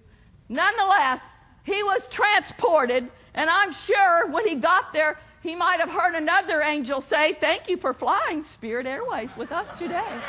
Nonetheless, 0.50 1.22
he 1.64 1.82
was 1.84 2.02
transported, 2.12 3.10
and 3.34 3.50
I'm 3.50 3.74
sure 3.86 4.30
when 4.30 4.48
he 4.48 4.56
got 4.56 4.94
there, 4.94 5.18
he 5.42 5.56
might 5.56 5.80
have 5.80 5.90
heard 5.90 6.16
another 6.16 6.62
angel 6.62 7.04
say, 7.10 7.38
Thank 7.40 7.70
you 7.70 7.78
for 7.78 7.94
flying 7.94 8.46
Spirit 8.54 8.86
Airways 8.86 9.30
with 9.38 9.52
us 9.52 9.68
today. 9.80 10.22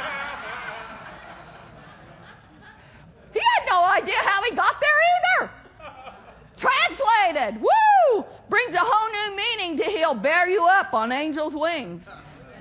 He 3.35 3.40
had 3.40 3.66
no 3.68 3.85
idea 3.85 4.16
how 4.25 4.42
he 4.42 4.57
got 4.57 4.75
there 4.81 4.99
either. 5.12 5.51
Translated, 6.57 7.61
woo! 7.61 8.25
Brings 8.49 8.75
a 8.75 8.79
whole 8.81 9.11
new 9.11 9.37
meaning 9.37 9.77
to 9.79 9.85
He'll 9.85 10.14
bear 10.14 10.49
you 10.49 10.64
up 10.64 10.94
on 10.94 11.12
angels' 11.12 11.55
wings. 11.55 12.03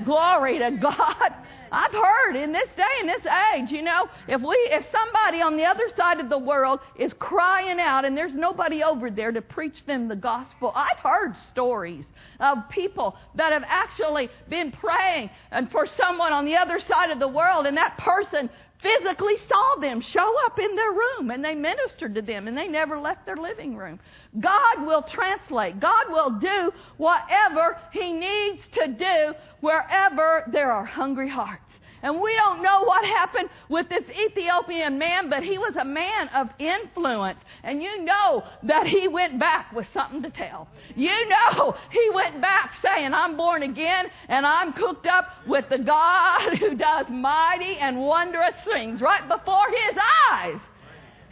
Glory 0.03 0.59
to 0.59 0.71
God. 0.71 1.33
I've 1.73 1.91
heard 1.91 2.35
in 2.35 2.53
this 2.53 2.69
day 2.77 2.83
and 2.99 3.09
this 3.09 3.25
age, 3.55 3.71
you 3.71 3.81
know, 3.81 4.07
if 4.27 4.39
we 4.41 4.55
if 4.71 4.85
somebody 4.91 5.41
on 5.41 5.57
the 5.57 5.65
other 5.65 5.89
side 5.97 6.19
of 6.19 6.29
the 6.29 6.37
world 6.37 6.79
is 6.99 7.11
crying 7.13 7.79
out 7.79 8.05
and 8.05 8.15
there's 8.15 8.35
nobody 8.35 8.83
over 8.83 9.09
there 9.09 9.31
to 9.31 9.41
preach 9.41 9.83
them 9.87 10.07
the 10.07 10.15
gospel, 10.15 10.71
I've 10.75 10.99
heard 10.99 11.33
stories 11.51 12.05
of 12.39 12.59
people 12.69 13.17
that 13.33 13.51
have 13.51 13.63
actually 13.65 14.29
been 14.49 14.71
praying 14.71 15.31
and 15.49 15.71
for 15.71 15.87
someone 15.97 16.31
on 16.31 16.45
the 16.45 16.55
other 16.55 16.79
side 16.79 17.09
of 17.09 17.17
the 17.17 17.27
world 17.27 17.65
and 17.65 17.75
that 17.75 17.97
person 17.97 18.51
physically 18.83 19.35
saw 19.47 19.79
them 19.79 20.01
show 20.01 20.35
up 20.45 20.59
in 20.59 20.75
their 20.75 20.91
room 20.91 21.31
and 21.31 21.43
they 21.43 21.55
ministered 21.55 22.13
to 22.13 22.21
them 22.21 22.47
and 22.47 22.55
they 22.55 22.67
never 22.67 22.99
left 22.99 23.25
their 23.25 23.37
living 23.37 23.75
room. 23.75 23.99
God 24.39 24.85
will 24.85 25.01
translate. 25.03 25.79
God 25.79 26.05
will 26.09 26.31
do 26.31 26.71
whatever 26.97 27.79
He 27.91 28.11
needs 28.11 28.67
to 28.73 28.87
do 28.87 29.33
wherever 29.61 30.43
there 30.51 30.71
are 30.71 30.85
hungry 30.85 31.29
hearts. 31.29 31.62
And 32.03 32.19
we 32.19 32.35
don't 32.35 32.61
know 32.61 32.83
what 32.83 33.05
happened 33.05 33.49
with 33.69 33.87
this 33.87 34.03
Ethiopian 34.09 34.97
man, 34.97 35.29
but 35.29 35.41
he 35.41 35.57
was 35.57 35.77
a 35.77 35.85
man 35.85 36.27
of 36.29 36.49
influence. 36.59 37.39
And 37.63 37.81
you 37.81 38.03
know 38.03 38.43
that 38.63 38.85
he 38.85 39.07
went 39.07 39.39
back 39.39 39.71
with 39.71 39.87
something 39.93 40.21
to 40.21 40.29
tell. 40.29 40.67
You 40.97 41.29
know 41.29 41.77
he 41.91 42.09
went 42.13 42.41
back 42.41 42.73
saying, 42.81 43.13
I'm 43.13 43.37
born 43.37 43.63
again 43.63 44.07
and 44.27 44.45
I'm 44.45 44.73
cooked 44.73 45.07
up 45.07 45.29
with 45.47 45.69
the 45.69 45.79
God 45.79 46.57
who 46.57 46.75
does 46.75 47.05
mighty 47.09 47.77
and 47.77 47.97
wondrous 48.01 48.55
things 48.65 48.99
right 48.99 49.25
before 49.25 49.67
his 49.69 49.97
eyes. 50.29 50.59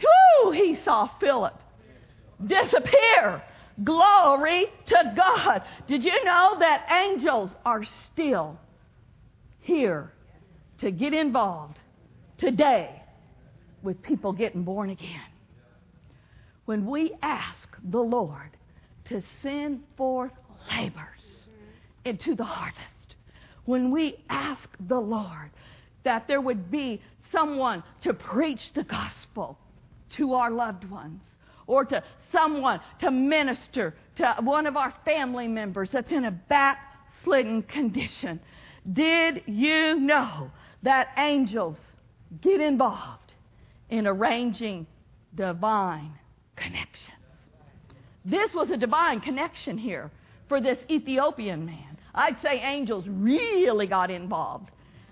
Whew, 0.00 0.52
he 0.52 0.78
saw 0.84 1.10
Philip 1.20 1.54
disappear. 2.46 3.42
Glory 3.84 4.66
to 4.86 5.14
God. 5.14 5.62
Did 5.86 6.02
you 6.02 6.24
know 6.24 6.56
that 6.60 6.86
angels 6.90 7.50
are 7.66 7.84
still 8.10 8.58
here 9.60 10.12
to 10.82 10.90
get 10.90 11.14
involved 11.14 11.78
today 12.38 13.02
with 13.82 14.02
people 14.02 14.32
getting 14.32 14.64
born 14.64 14.90
again. 14.90 15.20
When 16.64 16.86
we 16.86 17.14
ask 17.22 17.68
the 17.90 18.00
Lord 18.00 18.50
to 19.08 19.22
send 19.42 19.80
forth 19.96 20.32
laborers 20.68 21.06
into 22.04 22.34
the 22.34 22.44
harvest, 22.44 23.14
when 23.64 23.92
we 23.92 24.16
ask 24.28 24.68
the 24.88 24.98
Lord 24.98 25.50
that 26.04 26.26
there 26.26 26.40
would 26.40 26.70
be 26.70 27.00
someone 27.30 27.84
to 28.02 28.12
preach 28.12 28.60
the 28.74 28.82
gospel 28.82 29.56
to 30.16 30.34
our 30.34 30.50
loved 30.50 30.90
ones, 30.90 31.20
or 31.68 31.84
to 31.84 32.02
someone 32.32 32.80
to 33.00 33.10
minister 33.10 33.94
to 34.16 34.36
one 34.40 34.66
of 34.66 34.76
our 34.76 34.92
family 35.04 35.46
members 35.46 35.88
that's 35.92 36.10
in 36.10 36.24
a 36.24 36.30
backslidden 36.30 37.62
condition. 37.62 38.40
Did 38.92 39.42
you 39.46 39.98
know 40.00 40.50
that 40.82 41.08
angels 41.16 41.76
get 42.40 42.60
involved 42.60 43.32
in 43.90 44.06
arranging 44.06 44.86
divine 45.34 46.12
connections. 46.56 47.18
This 48.24 48.52
was 48.54 48.70
a 48.70 48.76
divine 48.76 49.20
connection 49.20 49.76
here 49.76 50.10
for 50.48 50.60
this 50.60 50.78
Ethiopian 50.90 51.66
man. 51.66 51.98
I'd 52.14 52.40
say 52.42 52.60
angels 52.60 53.04
really 53.08 53.86
got 53.86 54.10
involved 54.10 54.70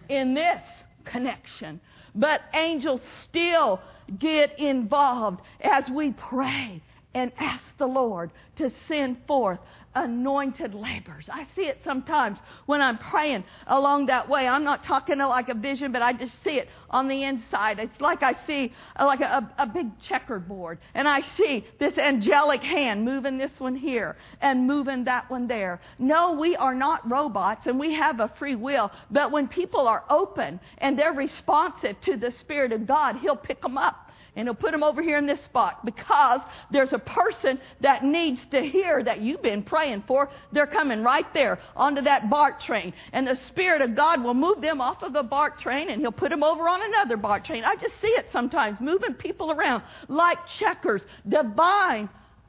in 0.08 0.34
this 0.34 0.60
connection. 1.04 1.80
But 2.14 2.42
angels 2.54 3.00
still 3.24 3.80
get 4.18 4.58
involved 4.58 5.40
as 5.60 5.88
we 5.88 6.12
pray 6.12 6.82
and 7.14 7.32
ask 7.38 7.64
the 7.78 7.86
Lord 7.86 8.30
to 8.58 8.70
send 8.86 9.16
forth 9.26 9.58
anointed 9.94 10.74
laborers. 10.74 11.28
I 11.30 11.46
see 11.56 11.62
it 11.62 11.80
sometimes 11.84 12.38
when 12.66 12.80
I'm 12.80 12.98
praying 12.98 13.44
along 13.66 14.06
that 14.06 14.28
way. 14.28 14.46
I'm 14.46 14.64
not 14.64 14.84
talking 14.84 15.18
like 15.18 15.48
a 15.48 15.54
vision, 15.54 15.92
but 15.92 16.02
I 16.02 16.12
just 16.12 16.32
see 16.44 16.58
it 16.58 16.68
on 16.90 17.08
the 17.08 17.24
inside. 17.24 17.78
It's 17.78 18.00
like 18.00 18.22
I 18.22 18.36
see 18.46 18.72
uh, 18.96 19.06
like 19.06 19.20
a, 19.20 19.52
a 19.58 19.66
big 19.66 19.98
checkerboard, 20.00 20.78
and 20.94 21.08
I 21.08 21.22
see 21.36 21.66
this 21.78 21.98
angelic 21.98 22.62
hand 22.62 23.04
moving 23.04 23.38
this 23.38 23.52
one 23.58 23.74
here 23.74 24.16
and 24.40 24.66
moving 24.66 25.04
that 25.04 25.30
one 25.30 25.46
there. 25.46 25.80
No, 25.98 26.32
we 26.32 26.56
are 26.56 26.74
not 26.74 27.08
robots, 27.10 27.66
and 27.66 27.78
we 27.78 27.94
have 27.94 28.20
a 28.20 28.32
free 28.38 28.56
will. 28.56 28.90
But 29.10 29.32
when 29.32 29.48
people 29.48 29.88
are 29.88 30.04
open 30.08 30.60
and 30.78 30.98
they're 30.98 31.12
responsive 31.12 32.00
to 32.02 32.16
the 32.16 32.32
Spirit 32.40 32.72
of 32.72 32.86
God, 32.86 33.16
He'll 33.16 33.36
pick 33.36 33.60
them 33.60 33.76
up 33.76 34.09
and 34.36 34.46
he'll 34.46 34.54
put 34.54 34.72
them 34.72 34.82
over 34.82 35.02
here 35.02 35.18
in 35.18 35.26
this 35.26 35.42
spot 35.44 35.84
because 35.84 36.40
there's 36.70 36.92
a 36.92 36.98
person 36.98 37.60
that 37.80 38.04
needs 38.04 38.40
to 38.50 38.60
hear 38.60 39.02
that 39.02 39.20
you've 39.20 39.42
been 39.42 39.62
praying 39.62 40.04
for. 40.06 40.30
They're 40.52 40.66
coming 40.66 41.02
right 41.02 41.26
there 41.34 41.58
onto 41.76 42.02
that 42.02 42.30
bark 42.30 42.60
train. 42.60 42.92
And 43.12 43.26
the 43.26 43.38
Spirit 43.48 43.82
of 43.82 43.96
God 43.96 44.22
will 44.22 44.34
move 44.34 44.60
them 44.60 44.80
off 44.80 45.02
of 45.02 45.12
the 45.12 45.22
bark 45.22 45.60
train 45.60 45.90
and 45.90 46.00
he'll 46.00 46.12
put 46.12 46.30
them 46.30 46.42
over 46.42 46.68
on 46.68 46.82
another 46.82 47.16
bark 47.16 47.44
train. 47.44 47.64
I 47.64 47.74
just 47.76 47.94
see 48.00 48.08
it 48.08 48.26
sometimes, 48.32 48.78
moving 48.80 49.14
people 49.14 49.50
around 49.50 49.82
like 50.08 50.38
checkers, 50.58 51.02
divine 51.28 52.08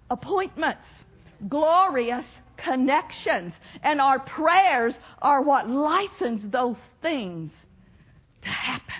appointments, 0.09 0.81
glorious 1.49 2.25
connections. 2.57 3.53
And 3.81 3.99
our 3.99 4.19
prayers 4.19 4.93
are 5.21 5.41
what 5.41 5.67
license 5.67 6.43
those 6.51 6.77
things 7.01 7.51
to 8.43 8.49
happen. 8.49 8.93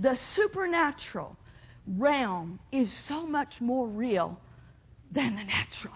The 0.00 0.16
supernatural 0.36 1.36
realm 1.96 2.58
is 2.72 2.92
so 3.06 3.26
much 3.26 3.60
more 3.60 3.86
real 3.86 4.38
than 5.12 5.36
the 5.36 5.44
natural. 5.44 5.94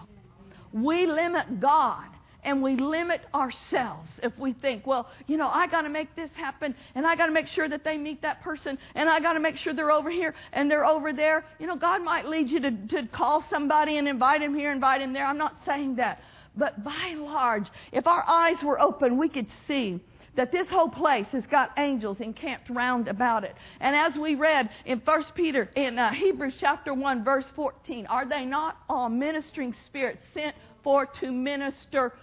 We 0.71 1.05
limit 1.05 1.59
God 1.59 2.07
and 2.43 2.61
we 2.61 2.75
limit 2.75 3.21
ourselves 3.33 4.09
if 4.21 4.37
we 4.37 4.53
think, 4.53 4.85
well, 4.85 5.09
you 5.27 5.37
know, 5.37 5.47
I 5.47 5.67
got 5.67 5.83
to 5.83 5.89
make 5.89 6.15
this 6.15 6.29
happen 6.33 6.75
and 6.95 7.05
I 7.05 7.15
got 7.15 7.27
to 7.27 7.31
make 7.31 7.47
sure 7.47 7.69
that 7.69 7.83
they 7.83 7.97
meet 7.97 8.21
that 8.21 8.41
person 8.41 8.77
and 8.95 9.09
I 9.09 9.19
got 9.19 9.33
to 9.33 9.39
make 9.39 9.57
sure 9.57 9.73
they're 9.73 9.91
over 9.91 10.09
here 10.09 10.35
and 10.51 10.69
they're 10.69 10.85
over 10.85 11.13
there. 11.13 11.45
You 11.59 11.67
know, 11.67 11.75
God 11.75 12.01
might 12.01 12.25
lead 12.25 12.49
you 12.49 12.59
to, 12.61 12.71
to 12.87 13.07
call 13.07 13.45
somebody 13.49 13.97
and 13.97 14.07
invite 14.07 14.41
him 14.41 14.55
here, 14.55 14.71
invite 14.71 15.01
him 15.01 15.13
there. 15.13 15.25
I'm 15.25 15.37
not 15.37 15.55
saying 15.65 15.95
that. 15.97 16.21
But 16.55 16.83
by 16.83 17.07
and 17.11 17.23
large, 17.23 17.67
if 17.91 18.05
our 18.07 18.23
eyes 18.27 18.57
were 18.63 18.79
open, 18.79 19.17
we 19.17 19.29
could 19.29 19.47
see 19.67 19.99
that 20.35 20.51
this 20.51 20.67
whole 20.67 20.89
place 20.89 21.27
has 21.31 21.43
got 21.47 21.71
angels 21.77 22.17
encamped 22.19 22.69
round 22.69 23.07
about 23.07 23.43
it. 23.43 23.55
And 23.79 23.95
as 23.95 24.15
we 24.15 24.35
read 24.35 24.69
in 24.85 24.99
1 24.99 25.23
Peter, 25.35 25.69
in 25.75 25.99
uh, 25.99 26.11
Hebrews 26.11 26.55
chapter 26.59 26.93
1, 26.93 27.23
verse 27.23 27.45
14, 27.55 28.07
are 28.07 28.27
they 28.27 28.45
not 28.45 28.77
all 28.89 29.09
ministering 29.09 29.75
spirits 29.85 30.23
sent 30.33 30.55
for 30.83 31.05
to 31.05 31.31
minister 31.31 32.13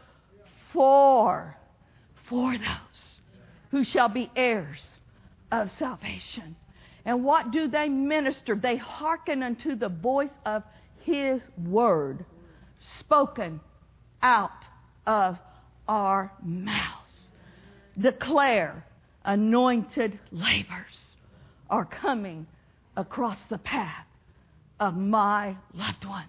for, 0.73 1.57
for 2.29 2.53
those 2.53 3.21
who 3.71 3.85
shall 3.85 4.09
be 4.09 4.31
heirs 4.35 4.85
of 5.53 5.71
salvation? 5.79 6.57
And 7.05 7.25
what 7.25 7.51
do 7.51 7.69
they 7.69 7.89
minister? 7.89 8.57
They 8.57 8.77
hearken 8.77 9.43
unto 9.43 9.77
the 9.77 9.89
voice 9.89 10.31
of 10.45 10.65
His 11.01 11.41
word 11.65 12.25
spoken 12.99 13.61
out 14.23 14.51
of 15.07 15.39
our 15.89 16.33
mouth 16.43 17.00
declare 18.01 18.85
anointed 19.25 20.19
labors 20.33 20.97
are 21.69 21.85
coming 21.85 22.47
across 22.97 23.39
the 23.49 23.59
path 23.59 24.07
of 24.81 24.97
my 24.97 25.57
loved 25.75 26.05
ones. 26.05 26.27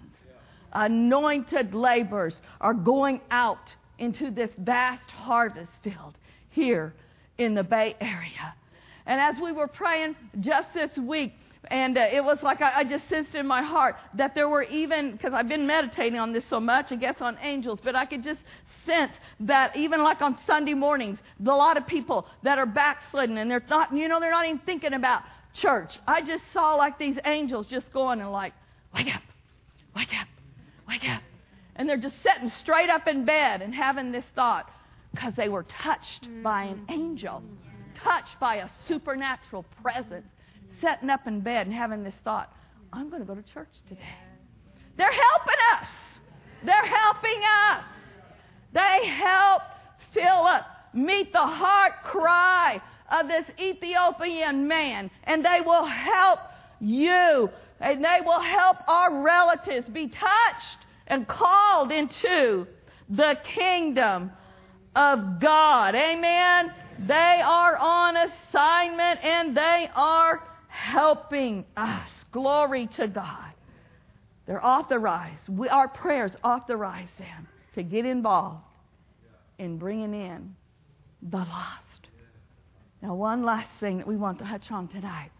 Anointed 0.73 1.73
labors 1.73 2.33
are 2.59 2.73
going 2.73 3.21
out 3.31 3.69
into 3.99 4.31
this 4.31 4.49
vast 4.57 5.09
harvest 5.09 5.71
field 5.83 6.15
here 6.49 6.93
in 7.37 7.53
the 7.53 7.63
Bay 7.63 7.95
Area. 7.99 8.53
And 9.05 9.19
as 9.19 9.41
we 9.41 9.51
were 9.51 9.67
praying 9.67 10.15
just 10.39 10.73
this 10.73 10.97
week, 10.97 11.33
and 11.67 11.97
uh, 11.97 12.07
it 12.11 12.23
was 12.23 12.39
like 12.41 12.61
I, 12.61 12.79
I, 12.79 12.83
just 12.83 13.07
sensed 13.07 13.35
in 13.35 13.45
my 13.45 13.61
heart 13.61 13.95
that 14.15 14.33
there 14.33 14.49
were 14.49 14.63
even, 14.63 15.11
because 15.11 15.31
I've 15.33 15.47
been 15.47 15.67
meditating 15.67 16.17
on 16.17 16.33
this 16.33 16.43
so 16.49 16.59
much, 16.59 16.91
I 16.91 16.95
guess 16.95 17.15
on 17.21 17.37
angels, 17.41 17.79
but 17.83 17.95
I 17.95 18.05
could 18.05 18.23
just 18.23 18.39
sense 18.85 19.11
that 19.41 19.75
even 19.75 20.03
like 20.03 20.21
on 20.21 20.37
Sunday 20.45 20.73
mornings, 20.73 21.19
a 21.39 21.49
lot 21.49 21.77
of 21.77 21.87
people 21.87 22.25
that 22.43 22.57
are 22.57 22.65
backslidden 22.65 23.37
and 23.37 23.49
they're 23.49 23.63
not, 23.69 23.95
you 23.95 24.07
know, 24.07 24.19
they're 24.19 24.31
not 24.31 24.45
even 24.45 24.59
thinking 24.59 24.93
about 24.93 25.23
church. 25.61 25.91
I 26.07 26.21
just 26.21 26.43
saw 26.53 26.75
like 26.75 26.97
these 26.97 27.17
angels 27.25 27.67
just 27.69 27.91
going 27.93 28.21
and 28.21 28.31
like, 28.31 28.53
wake 28.93 29.07
up, 29.13 29.21
wake 29.95 30.09
up, 30.19 30.27
wake 30.87 31.03
up. 31.09 31.21
And 31.75 31.87
they're 31.87 31.97
just 31.97 32.15
sitting 32.23 32.51
straight 32.61 32.89
up 32.89 33.07
in 33.07 33.25
bed 33.25 33.61
and 33.61 33.73
having 33.73 34.11
this 34.11 34.25
thought 34.35 34.69
because 35.13 35.33
they 35.35 35.49
were 35.49 35.65
touched 35.83 36.27
by 36.43 36.63
an 36.63 36.79
mm-hmm. 36.79 36.91
angel, 36.93 37.43
touched 38.03 38.39
by 38.39 38.57
a 38.57 38.69
supernatural 38.87 39.65
presence, 39.81 40.27
sitting 40.81 41.09
up 41.09 41.27
in 41.27 41.41
bed 41.41 41.67
and 41.67 41.75
having 41.75 42.03
this 42.03 42.13
thought, 42.23 42.53
I'm 42.93 43.09
going 43.09 43.21
to 43.21 43.27
go 43.27 43.35
to 43.35 43.53
church 43.53 43.69
today. 43.87 44.01
They're 44.97 45.11
helping 45.11 45.61
us. 45.79 45.87
They're 46.65 46.85
helping 46.85 47.41
us. 47.69 47.85
They 48.73 49.07
help 49.07 49.63
Philip 50.13 50.63
meet 50.93 51.31
the 51.31 51.45
heart 51.45 51.93
cry 52.03 52.81
of 53.11 53.27
this 53.27 53.45
Ethiopian 53.59 54.67
man, 54.67 55.11
and 55.25 55.43
they 55.43 55.59
will 55.65 55.85
help 55.85 56.39
you, 56.79 57.49
and 57.79 58.03
they 58.03 58.19
will 58.25 58.39
help 58.39 58.77
our 58.87 59.21
relatives 59.21 59.87
be 59.89 60.07
touched 60.07 60.85
and 61.07 61.27
called 61.27 61.91
into 61.91 62.65
the 63.09 63.37
kingdom 63.55 64.31
of 64.95 65.39
God. 65.39 65.95
Amen. 65.95 66.73
They 67.07 67.41
are 67.43 67.77
on 67.77 68.15
assignment 68.15 69.23
and 69.23 69.57
they 69.57 69.89
are 69.95 70.43
helping 70.67 71.65
us. 71.75 72.07
Glory 72.31 72.87
to 72.95 73.07
God. 73.07 73.51
They're 74.45 74.65
authorized. 74.65 75.49
We, 75.49 75.67
our 75.67 75.87
prayers 75.87 76.31
authorize 76.43 77.09
them 77.17 77.47
to 77.75 77.83
get 77.83 78.05
involved 78.05 78.63
in 79.57 79.77
bringing 79.77 80.13
in 80.13 80.55
the 81.21 81.37
lost. 81.37 82.07
Now, 83.01 83.15
one 83.15 83.43
last 83.43 83.69
thing 83.79 83.97
that 83.97 84.07
we 84.07 84.17
want 84.17 84.39
to 84.39 84.45
touch 84.45 84.69
on 84.69 84.87
tonight. 84.87 85.31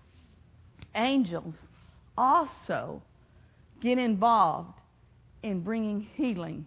Angels 0.96 1.54
also 2.18 3.02
get 3.82 3.98
involved 3.98 4.80
in 5.44 5.62
bringing 5.62 6.08
healing 6.16 6.66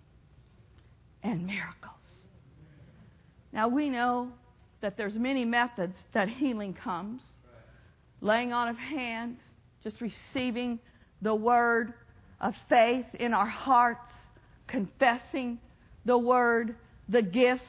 and 1.23 1.47
miracles. 1.47 1.93
Now, 3.53 3.69
we 3.69 3.89
know 3.89 4.31
that 4.81 4.97
there's 4.97 5.15
many 5.15 5.45
methods 5.45 5.95
that 6.13 6.29
healing 6.29 6.75
comes. 6.75 7.23
Laying 8.21 8.53
on 8.53 8.69
of 8.69 8.77
hands, 8.77 9.39
just 9.83 10.01
receiving 10.01 10.79
the 11.23 11.35
word 11.35 11.95
of 12.41 12.55
faith 12.69 13.07
in 13.19 13.33
our 13.33 13.47
hearts, 13.47 14.11
confessing 14.75 15.59
the 16.05 16.19
word, 16.19 16.75
the 17.09 17.23
gifts 17.23 17.63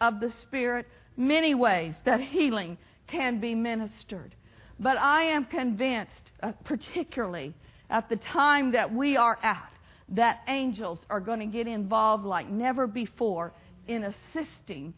of 0.00 0.20
the 0.20 0.32
Spirit, 0.42 0.86
many 1.16 1.56
ways 1.56 1.92
that 2.04 2.20
healing 2.20 2.78
can 3.08 3.40
be 3.40 3.52
ministered. 3.52 4.34
But 4.78 4.96
I 4.96 5.24
am 5.24 5.44
convinced, 5.46 6.30
uh, 6.40 6.52
particularly 6.64 7.52
at 7.90 8.08
the 8.08 8.16
time 8.16 8.72
that 8.72 8.94
we 8.94 9.16
are 9.16 9.38
at, 9.42 9.70
that 10.10 10.40
angels 10.46 11.00
are 11.10 11.20
going 11.20 11.40
to 11.40 11.46
get 11.46 11.66
involved 11.66 12.24
like 12.24 12.48
never 12.48 12.86
before 12.86 13.52
in 13.88 14.04
assisting 14.04 14.94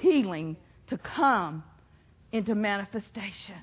healing 0.00 0.56
to 0.88 0.98
come 0.98 1.62
into 2.32 2.56
manifestation. 2.56 3.62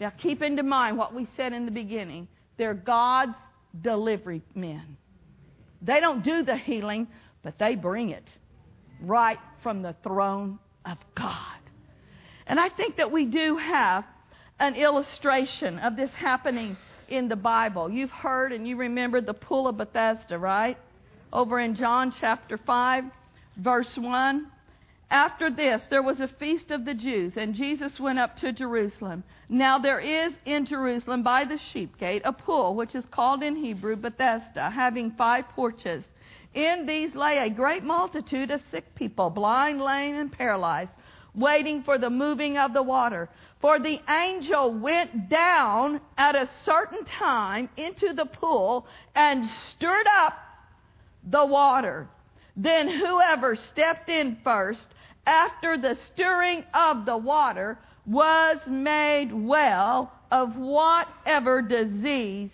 Now, 0.00 0.10
keep 0.22 0.40
into 0.40 0.62
mind 0.62 0.96
what 0.96 1.14
we 1.14 1.28
said 1.36 1.52
in 1.52 1.66
the 1.66 1.70
beginning. 1.70 2.26
They're 2.56 2.72
God's 2.72 3.34
delivery 3.82 4.40
men. 4.54 4.96
They 5.82 6.00
don't 6.00 6.22
do 6.22 6.42
the 6.42 6.56
healing, 6.56 7.08
but 7.42 7.58
they 7.58 7.74
bring 7.74 8.10
it 8.10 8.24
right 9.00 9.38
from 9.62 9.82
the 9.82 9.94
throne 10.02 10.58
of 10.84 10.98
God. 11.14 11.58
And 12.46 12.58
I 12.58 12.68
think 12.68 12.96
that 12.96 13.12
we 13.12 13.26
do 13.26 13.56
have 13.56 14.04
an 14.58 14.74
illustration 14.74 15.78
of 15.78 15.96
this 15.96 16.10
happening 16.12 16.76
in 17.08 17.28
the 17.28 17.36
Bible. 17.36 17.90
You've 17.90 18.10
heard 18.10 18.52
and 18.52 18.66
you 18.66 18.76
remember 18.76 19.20
the 19.20 19.34
pool 19.34 19.68
of 19.68 19.76
Bethesda, 19.76 20.38
right? 20.38 20.76
Over 21.32 21.60
in 21.60 21.74
John 21.74 22.12
chapter 22.20 22.58
5, 22.58 23.04
verse 23.56 23.96
1. 23.96 24.46
After 25.10 25.50
this, 25.50 25.84
there 25.88 26.04
was 26.04 26.20
a 26.20 26.28
feast 26.28 26.70
of 26.70 26.84
the 26.84 26.94
Jews, 26.94 27.36
and 27.36 27.52
Jesus 27.52 27.98
went 27.98 28.20
up 28.20 28.36
to 28.36 28.52
Jerusalem. 28.52 29.24
Now 29.48 29.76
there 29.76 29.98
is 29.98 30.32
in 30.44 30.66
Jerusalem 30.66 31.24
by 31.24 31.44
the 31.44 31.58
sheep 31.58 31.98
gate 31.98 32.22
a 32.24 32.32
pool, 32.32 32.76
which 32.76 32.94
is 32.94 33.04
called 33.10 33.42
in 33.42 33.56
Hebrew 33.56 33.96
Bethesda, 33.96 34.70
having 34.70 35.10
five 35.10 35.48
porches. 35.48 36.04
In 36.54 36.86
these 36.86 37.12
lay 37.16 37.38
a 37.38 37.50
great 37.50 37.82
multitude 37.82 38.52
of 38.52 38.62
sick 38.70 38.94
people, 38.94 39.30
blind, 39.30 39.80
lame, 39.80 40.14
and 40.14 40.30
paralyzed, 40.30 40.92
waiting 41.34 41.82
for 41.82 41.98
the 41.98 42.10
moving 42.10 42.56
of 42.56 42.72
the 42.72 42.82
water. 42.82 43.28
For 43.60 43.80
the 43.80 44.00
angel 44.08 44.72
went 44.72 45.28
down 45.28 46.00
at 46.16 46.36
a 46.36 46.48
certain 46.64 47.04
time 47.04 47.68
into 47.76 48.12
the 48.14 48.26
pool 48.26 48.86
and 49.16 49.44
stirred 49.70 50.06
up 50.08 50.34
the 51.24 51.44
water. 51.44 52.08
Then 52.56 52.88
whoever 52.88 53.56
stepped 53.56 54.08
in 54.08 54.38
first 54.44 54.86
after 55.30 55.78
the 55.78 55.94
stirring 55.94 56.64
of 56.74 57.06
the 57.06 57.16
water 57.16 57.78
was 58.04 58.58
made 58.66 59.32
well 59.32 60.12
of 60.30 60.56
whatever 60.56 61.62
disease 61.62 62.50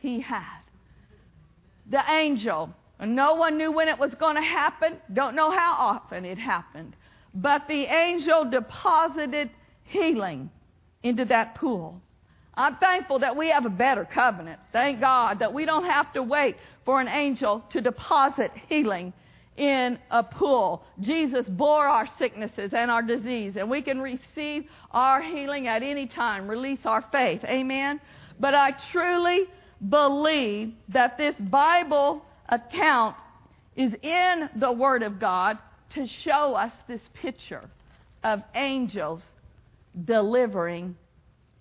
he 0.00 0.20
had. 0.20 0.60
The 1.90 2.02
angel 2.10 2.74
no 3.06 3.34
one 3.34 3.56
knew 3.56 3.70
when 3.70 3.88
it 3.88 3.98
was 3.98 4.14
going 4.16 4.34
to 4.34 4.42
happen. 4.42 4.96
Don't 5.12 5.36
know 5.36 5.50
how 5.50 5.76
often 5.78 6.24
it 6.24 6.38
happened. 6.38 6.96
But 7.32 7.68
the 7.68 7.84
angel 7.84 8.50
deposited 8.50 9.50
healing 9.84 10.50
into 11.02 11.24
that 11.26 11.54
pool. 11.54 12.00
I'm 12.54 12.76
thankful 12.76 13.20
that 13.20 13.36
we 13.36 13.50
have 13.50 13.66
a 13.66 13.70
better 13.70 14.04
covenant. 14.04 14.58
Thank 14.72 15.00
God 15.00 15.38
that 15.38 15.54
we 15.54 15.64
don't 15.64 15.84
have 15.84 16.12
to 16.14 16.22
wait 16.24 16.56
for 16.84 17.00
an 17.00 17.06
angel 17.06 17.64
to 17.70 17.80
deposit 17.80 18.50
healing 18.68 19.12
in 19.58 19.98
a 20.10 20.22
pool. 20.22 20.84
Jesus 21.00 21.44
bore 21.48 21.86
our 21.86 22.08
sicknesses 22.18 22.72
and 22.72 22.90
our 22.90 23.02
disease, 23.02 23.54
and 23.56 23.68
we 23.68 23.82
can 23.82 24.00
receive 24.00 24.64
our 24.92 25.20
healing 25.20 25.66
at 25.66 25.82
any 25.82 26.06
time. 26.06 26.48
Release 26.48 26.78
our 26.84 27.04
faith. 27.12 27.44
Amen. 27.44 28.00
But 28.40 28.54
I 28.54 28.74
truly 28.92 29.46
believe 29.86 30.72
that 30.90 31.18
this 31.18 31.34
Bible 31.38 32.24
account 32.48 33.16
is 33.76 33.92
in 34.02 34.48
the 34.56 34.72
Word 34.72 35.02
of 35.02 35.20
God 35.20 35.58
to 35.94 36.06
show 36.22 36.54
us 36.54 36.72
this 36.86 37.00
picture 37.20 37.68
of 38.22 38.42
angels 38.54 39.22
delivering 40.04 40.96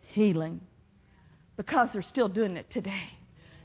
healing 0.01 0.61
because 1.55 1.89
they're 1.91 2.03
still 2.03 2.29
doing 2.29 2.57
it 2.57 2.69
today. 2.71 3.09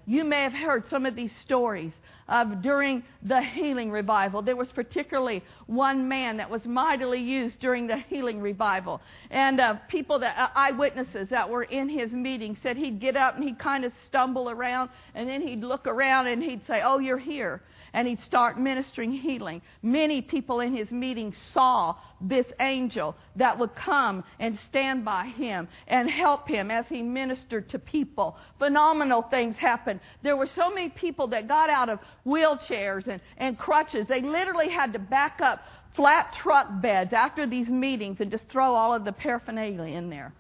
You 0.07 0.25
may 0.25 0.43
have 0.43 0.53
heard 0.53 0.85
some 0.91 1.07
of 1.07 1.15
these 1.15 1.31
stories 1.45 1.93
of 2.33 2.63
during 2.63 3.03
the 3.23 3.43
healing 3.43 3.91
revival. 3.91 4.41
There 4.41 4.57
was 4.57 4.69
particularly 4.73 5.45
one 5.67 6.09
man 6.09 6.39
that 6.39 6.49
was 6.49 6.65
mightily 6.65 7.21
used 7.21 7.61
during 7.61 7.87
the 7.87 7.99
healing 8.09 8.41
revival. 8.41 9.03
And 9.31 9.61
uh, 9.61 9.75
people 9.89 10.19
that, 10.21 10.37
uh, 10.39 10.49
eyewitnesses 10.57 11.29
that 11.29 11.49
were 11.49 11.65
in 11.65 11.91
his 11.91 12.11
meeting 12.11 12.57
said 12.63 12.79
he'd 12.79 13.01
get 13.01 13.17
up 13.17 13.37
and 13.37 13.45
he'd 13.45 13.59
kind 13.59 13.85
of 13.85 13.93
stumble 14.07 14.49
around 14.49 14.89
and 15.15 15.29
then 15.29 15.43
he'd 15.43 15.61
look 15.61 15.87
around 15.87 16.27
and 16.27 16.43
he'd 16.43 16.67
say, 16.67 16.81
Oh, 16.83 16.99
you're 16.99 17.19
here 17.19 17.61
and 17.95 18.09
he'd 18.09 18.23
start 18.23 18.59
ministering 18.59 19.13
healing. 19.13 19.61
Many 19.83 20.23
people 20.23 20.61
in 20.61 20.75
his 20.75 20.91
meeting 20.91 21.35
saw 21.53 21.97
this 22.21 22.47
angel 22.61 23.15
that 23.37 23.59
would 23.59 23.75
come 23.75 24.25
and 24.39 24.59
stand 24.69 25.05
by 25.05 25.27
him 25.27 25.69
and 25.89 26.09
help 26.09 26.49
him 26.49 26.71
as 26.71 26.87
he 26.89 27.03
ministered 27.03 27.69
to 27.71 27.79
people. 27.79 28.37
Phenomenal 28.59 29.23
things 29.23 29.57
happened. 29.57 30.01
There 30.23 30.37
were 30.37 30.49
so 30.55 30.71
many 30.71 30.89
people 30.89 31.29
that 31.29 31.49
got 31.49 31.69
out 31.69 31.89
of 31.89 31.99
wheelchairs 32.27 33.07
and, 33.07 33.21
and 33.39 33.59
crutches. 33.59 34.07
They 34.09 34.23
literally 34.23 34.71
had 34.71 34.93
to 34.95 34.99
back 34.99 35.41
up 35.41 35.61
flat 35.95 36.35
truck 36.43 36.69
beds 36.81 37.13
after 37.13 37.47
these 37.47 37.69
meetings 37.69 38.19
and 38.21 38.31
just 38.31 38.45
throw 38.51 38.75
all 38.75 38.95
of 38.95 39.05
the 39.05 39.13
paraphernalia 39.13 39.95
in 39.97 40.09
there 40.09 40.33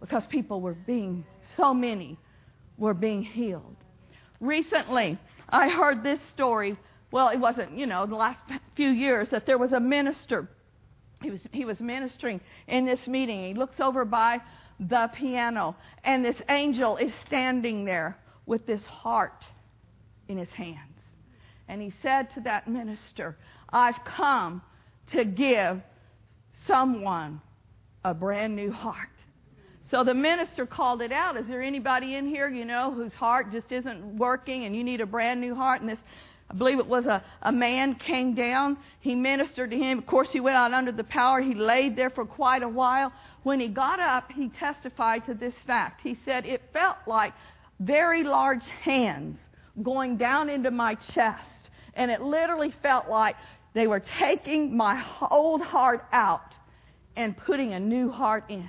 because 0.00 0.24
people 0.26 0.60
were 0.60 0.74
being, 0.74 1.24
so 1.56 1.74
many 1.74 2.18
were 2.78 2.94
being 2.94 3.22
healed. 3.22 3.76
Recently, 4.40 5.18
I 5.48 5.68
heard 5.68 6.02
this 6.02 6.20
story. 6.32 6.76
Well, 7.10 7.28
it 7.28 7.38
wasn't, 7.38 7.76
you 7.76 7.86
know, 7.86 8.06
the 8.06 8.16
last 8.16 8.40
few 8.76 8.88
years 8.88 9.28
that 9.30 9.46
there 9.46 9.58
was 9.58 9.72
a 9.72 9.80
minister. 9.80 10.48
He 11.22 11.30
was, 11.30 11.40
he 11.52 11.64
was 11.64 11.80
ministering 11.80 12.40
in 12.66 12.84
this 12.84 13.06
meeting. 13.06 13.46
He 13.46 13.54
looks 13.54 13.80
over 13.80 14.04
by 14.04 14.40
the 14.80 15.10
piano, 15.14 15.76
and 16.02 16.24
this 16.24 16.36
angel 16.48 16.96
is 16.96 17.12
standing 17.26 17.84
there 17.84 18.18
with 18.46 18.66
this 18.66 18.82
heart 18.82 19.44
in 20.28 20.36
his 20.36 20.48
hands. 20.50 20.78
And 21.68 21.80
he 21.80 21.92
said 22.02 22.28
to 22.34 22.40
that 22.40 22.68
minister, 22.68 23.36
I've 23.70 24.04
come 24.04 24.60
to 25.12 25.24
give 25.24 25.80
someone 26.66 27.40
a 28.04 28.12
brand 28.12 28.54
new 28.56 28.70
heart. 28.70 29.08
So 29.94 30.02
the 30.02 30.12
minister 30.12 30.66
called 30.66 31.02
it 31.02 31.12
out. 31.12 31.36
Is 31.36 31.46
there 31.46 31.62
anybody 31.62 32.16
in 32.16 32.26
here, 32.26 32.48
you 32.48 32.64
know, 32.64 32.92
whose 32.92 33.14
heart 33.14 33.52
just 33.52 33.70
isn't 33.70 34.18
working 34.18 34.64
and 34.64 34.74
you 34.74 34.82
need 34.82 35.00
a 35.00 35.06
brand 35.06 35.40
new 35.40 35.54
heart? 35.54 35.82
And 35.82 35.88
this, 35.88 36.00
I 36.50 36.54
believe 36.54 36.80
it 36.80 36.86
was 36.88 37.06
a, 37.06 37.22
a 37.42 37.52
man 37.52 37.94
came 37.94 38.34
down. 38.34 38.76
He 38.98 39.14
ministered 39.14 39.70
to 39.70 39.78
him. 39.78 39.98
Of 39.98 40.06
course, 40.06 40.30
he 40.32 40.40
went 40.40 40.56
out 40.56 40.72
under 40.72 40.90
the 40.90 41.04
power. 41.04 41.40
He 41.40 41.54
laid 41.54 41.94
there 41.94 42.10
for 42.10 42.26
quite 42.26 42.64
a 42.64 42.68
while. 42.68 43.12
When 43.44 43.60
he 43.60 43.68
got 43.68 44.00
up, 44.00 44.32
he 44.32 44.48
testified 44.48 45.26
to 45.26 45.34
this 45.34 45.54
fact. 45.64 46.00
He 46.02 46.18
said, 46.24 46.44
It 46.44 46.62
felt 46.72 46.96
like 47.06 47.32
very 47.78 48.24
large 48.24 48.64
hands 48.82 49.38
going 49.80 50.16
down 50.16 50.50
into 50.50 50.72
my 50.72 50.96
chest. 51.14 51.70
And 51.94 52.10
it 52.10 52.20
literally 52.20 52.74
felt 52.82 53.08
like 53.08 53.36
they 53.74 53.86
were 53.86 54.02
taking 54.18 54.76
my 54.76 55.06
old 55.30 55.60
heart 55.60 56.04
out 56.12 56.52
and 57.14 57.36
putting 57.36 57.74
a 57.74 57.78
new 57.78 58.10
heart 58.10 58.46
in. 58.48 58.68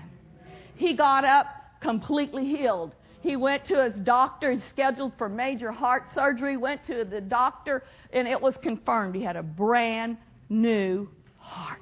He 0.76 0.93
got 0.93 1.26
up 1.26 1.47
completely 1.82 2.45
healed. 2.45 2.95
He 3.21 3.36
went 3.36 3.65
to 3.65 3.84
his 3.84 3.93
doctor, 4.03 4.51
he's 4.51 4.61
scheduled 4.71 5.13
for 5.17 5.28
major 5.28 5.71
heart 5.71 6.03
surgery, 6.13 6.57
went 6.57 6.86
to 6.86 7.05
the 7.05 7.21
doctor, 7.21 7.84
and 8.13 8.28
it 8.28 8.39
was 8.39 8.53
confirmed 8.61 9.15
he 9.15 9.23
had 9.23 9.36
a 9.36 9.43
brand 9.43 10.17
new 10.49 11.09
heart. 11.38 11.82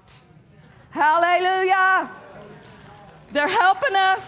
Hallelujah! 0.91 2.09
They're 3.33 3.47
helping 3.47 3.95
us. 3.95 4.21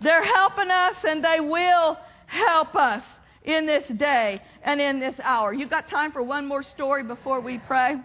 They're 0.00 0.24
helping 0.24 0.70
us, 0.70 0.96
and 1.06 1.24
they 1.24 1.38
will 1.38 1.98
help 2.26 2.74
us 2.74 3.04
in 3.44 3.66
this 3.66 3.86
day 3.96 4.40
and 4.64 4.80
in 4.80 4.98
this 4.98 5.14
hour. 5.22 5.52
You 5.52 5.68
got 5.68 5.88
time 5.88 6.12
for 6.12 6.22
one 6.22 6.46
more 6.46 6.62
story 6.62 7.04
before 7.04 7.40
we 7.40 7.58
pray? 7.58 7.96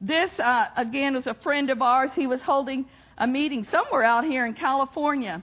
This, 0.00 0.30
uh, 0.38 0.66
again, 0.76 1.14
was 1.14 1.26
a 1.26 1.34
friend 1.34 1.70
of 1.70 1.82
ours. 1.82 2.10
He 2.14 2.26
was 2.26 2.40
holding 2.40 2.86
a 3.18 3.26
meeting 3.26 3.66
somewhere 3.70 4.02
out 4.02 4.24
here 4.24 4.46
in 4.46 4.54
California. 4.54 5.42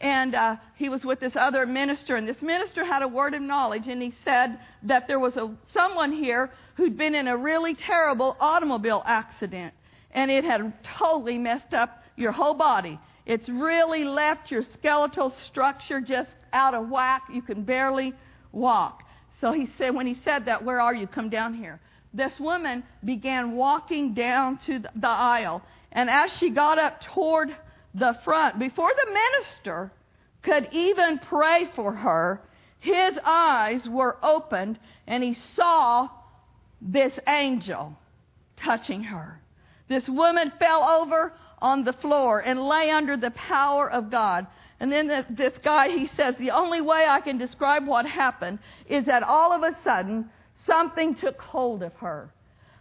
And 0.00 0.34
uh, 0.34 0.56
he 0.76 0.88
was 0.88 1.04
with 1.04 1.18
this 1.18 1.34
other 1.34 1.66
minister, 1.66 2.16
and 2.16 2.26
this 2.26 2.40
minister 2.40 2.84
had 2.84 3.02
a 3.02 3.08
word 3.08 3.34
of 3.34 3.42
knowledge, 3.42 3.88
and 3.88 4.00
he 4.00 4.14
said 4.24 4.58
that 4.84 5.08
there 5.08 5.18
was 5.18 5.36
a, 5.36 5.50
someone 5.74 6.12
here 6.12 6.50
who'd 6.76 6.96
been 6.96 7.16
in 7.16 7.26
a 7.26 7.36
really 7.36 7.74
terrible 7.74 8.36
automobile 8.38 9.02
accident, 9.04 9.74
and 10.12 10.30
it 10.30 10.44
had 10.44 10.72
totally 10.98 11.36
messed 11.36 11.74
up 11.74 12.04
your 12.16 12.30
whole 12.30 12.54
body. 12.54 12.98
It's 13.26 13.48
really 13.48 14.04
left 14.04 14.52
your 14.52 14.62
skeletal 14.62 15.34
structure 15.48 16.00
just 16.00 16.30
out 16.52 16.74
of 16.74 16.88
whack. 16.88 17.22
You 17.32 17.42
can 17.42 17.64
barely 17.64 18.14
walk. 18.52 19.02
So 19.40 19.52
he 19.52 19.68
said, 19.78 19.94
when 19.94 20.06
he 20.06 20.16
said 20.24 20.46
that, 20.46 20.64
where 20.64 20.80
are 20.80 20.94
you? 20.94 21.08
Come 21.08 21.28
down 21.28 21.54
here. 21.54 21.80
This 22.14 22.38
woman 22.40 22.84
began 23.04 23.52
walking 23.52 24.14
down 24.14 24.58
to 24.66 24.78
the 24.78 25.08
aisle, 25.08 25.62
and 25.92 26.10
as 26.10 26.32
she 26.32 26.50
got 26.50 26.78
up 26.78 27.00
toward 27.00 27.54
the 27.94 28.18
front, 28.24 28.58
before 28.58 28.92
the 28.94 29.12
minister 29.12 29.92
could 30.42 30.68
even 30.72 31.18
pray 31.18 31.68
for 31.74 31.92
her, 31.92 32.42
his 32.78 33.18
eyes 33.24 33.88
were 33.88 34.18
opened 34.22 34.78
and 35.06 35.22
he 35.22 35.34
saw 35.34 36.08
this 36.80 37.12
angel 37.26 37.96
touching 38.56 39.02
her. 39.02 39.40
This 39.88 40.08
woman 40.08 40.52
fell 40.58 40.84
over 40.84 41.32
on 41.60 41.84
the 41.84 41.92
floor 41.94 42.40
and 42.40 42.60
lay 42.60 42.90
under 42.90 43.16
the 43.16 43.32
power 43.32 43.90
of 43.90 44.10
God. 44.10 44.46
And 44.80 44.92
then 44.92 45.08
this, 45.08 45.54
guy, 45.64 45.88
he 45.88 46.08
says, 46.16 46.36
the 46.38 46.52
only 46.52 46.80
way 46.80 47.06
I 47.08 47.20
can 47.20 47.38
describe 47.38 47.86
what 47.86 48.06
happened 48.06 48.60
is 48.88 49.06
that 49.06 49.24
all 49.24 49.52
of 49.52 49.62
a 49.62 49.76
sudden 49.82 50.30
something 50.66 51.16
took 51.16 51.40
hold 51.40 51.82
of 51.82 51.94
her 51.94 52.30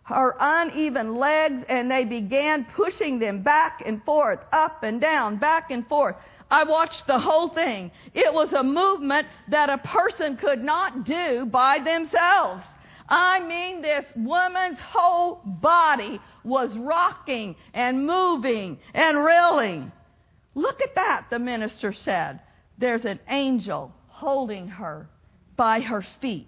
her 0.07 0.37
uneven 0.39 1.15
legs 1.15 1.65
and 1.67 1.91
they 1.91 2.05
began 2.05 2.65
pushing 2.75 3.19
them 3.19 3.41
back 3.41 3.83
and 3.85 4.01
forth, 4.05 4.39
up 4.53 4.81
and 4.83 5.01
down, 5.01 5.35
back 5.35 5.69
and 5.69 5.85
forth. 5.87 6.15
I 6.49 6.63
watched 6.63 7.07
the 7.07 7.19
whole 7.19 7.49
thing. 7.49 7.91
It 8.13 8.33
was 8.33 8.53
a 8.53 8.63
movement 8.63 9.27
that 9.49 9.69
a 9.69 9.77
person 9.79 10.37
could 10.37 10.63
not 10.63 11.03
do 11.03 11.45
by 11.45 11.79
themselves. 11.79 12.63
I 13.09 13.41
mean, 13.41 13.81
this 13.81 14.05
woman's 14.15 14.79
whole 14.79 15.41
body 15.43 16.21
was 16.45 16.77
rocking 16.77 17.57
and 17.73 18.07
moving 18.07 18.79
and 18.93 19.25
reeling. 19.25 19.91
Look 20.55 20.81
at 20.81 20.95
that, 20.95 21.25
the 21.29 21.39
minister 21.39 21.91
said. 21.91 22.39
There's 22.77 23.03
an 23.03 23.19
angel 23.27 23.93
holding 24.07 24.69
her 24.69 25.09
by 25.57 25.81
her 25.81 26.05
feet. 26.21 26.47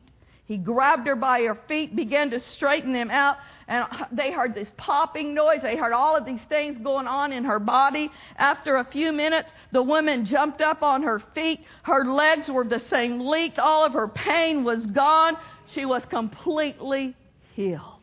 He 0.49 0.57
grabbed 0.57 1.05
her 1.05 1.15
by 1.15 1.43
her 1.43 1.53
feet, 1.67 1.95
began 1.95 2.31
to 2.31 2.39
straighten 2.39 2.91
them 2.91 3.11
out, 3.11 3.37
and 3.67 3.85
they 4.11 4.31
heard 4.31 4.55
this 4.55 4.67
popping 4.77 5.35
noise. 5.35 5.59
They 5.61 5.77
heard 5.77 5.93
all 5.93 6.17
of 6.17 6.25
these 6.25 6.41
things 6.49 6.83
going 6.83 7.05
on 7.05 7.31
in 7.31 7.43
her 7.43 7.59
body. 7.59 8.11
After 8.35 8.77
a 8.77 8.83
few 8.83 9.11
minutes, 9.11 9.47
the 9.71 9.83
woman 9.83 10.25
jumped 10.25 10.61
up 10.61 10.81
on 10.81 11.03
her 11.03 11.21
feet. 11.35 11.63
Her 11.83 12.03
legs 12.03 12.49
were 12.49 12.63
the 12.63 12.81
same 12.89 13.19
length. 13.19 13.59
All 13.59 13.85
of 13.85 13.93
her 13.93 14.07
pain 14.07 14.63
was 14.63 14.83
gone. 14.87 15.37
She 15.75 15.85
was 15.85 16.01
completely 16.09 17.15
healed. 17.53 18.01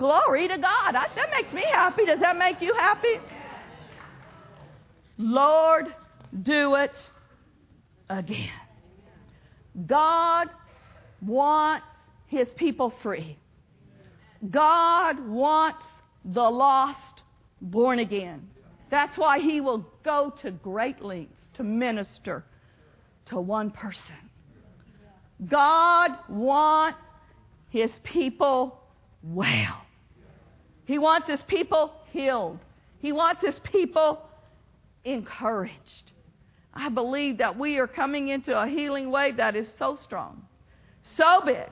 Glory 0.00 0.48
to 0.48 0.58
God. 0.58 0.94
that 0.94 1.30
makes 1.30 1.52
me 1.52 1.62
happy. 1.70 2.06
Does 2.06 2.18
that 2.18 2.36
make 2.36 2.60
you 2.60 2.74
happy? 2.74 3.20
Lord, 5.16 5.94
do 6.42 6.74
it 6.74 6.94
again. 8.10 8.50
God 9.86 10.50
wants 11.20 11.86
his 12.26 12.48
people 12.56 12.92
free. 13.02 13.38
God 14.50 15.26
wants 15.28 15.82
the 16.24 16.42
lost 16.42 17.22
born 17.60 17.98
again. 17.98 18.48
That's 18.90 19.16
why 19.18 19.38
he 19.40 19.60
will 19.60 19.84
go 20.04 20.32
to 20.42 20.50
great 20.50 21.02
lengths 21.02 21.40
to 21.54 21.64
minister 21.64 22.44
to 23.26 23.40
one 23.40 23.70
person. 23.70 24.00
God 25.48 26.12
wants 26.28 26.98
his 27.70 27.90
people 28.04 28.80
well. 29.22 29.82
He 30.84 30.98
wants 30.98 31.28
his 31.28 31.40
people 31.48 31.92
healed. 32.10 32.58
He 33.00 33.12
wants 33.12 33.42
his 33.44 33.58
people 33.64 34.22
encouraged. 35.04 36.12
I 36.72 36.88
believe 36.88 37.38
that 37.38 37.58
we 37.58 37.78
are 37.78 37.86
coming 37.86 38.28
into 38.28 38.58
a 38.58 38.66
healing 38.66 39.10
wave 39.10 39.38
that 39.38 39.56
is 39.56 39.66
so 39.78 39.96
strong, 39.96 40.45
so 41.16 41.42
big, 41.44 41.68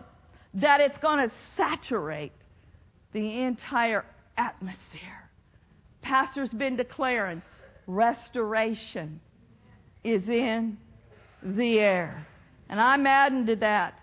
that 0.55 0.81
it's 0.81 0.99
going 0.99 1.29
to 1.29 1.35
saturate 1.57 2.33
the 3.13 3.43
entire 3.43 4.05
atmosphere. 4.37 5.31
Pastor's 6.03 6.51
been 6.51 6.77
declaring 6.77 7.43
restoration 7.87 9.21
is 10.03 10.29
in 10.29 10.77
the 11.43 11.79
air. 11.81 12.27
And 12.69 12.81
I'm 12.81 13.07
adding 13.07 13.47
to 13.47 13.57
that 13.57 13.99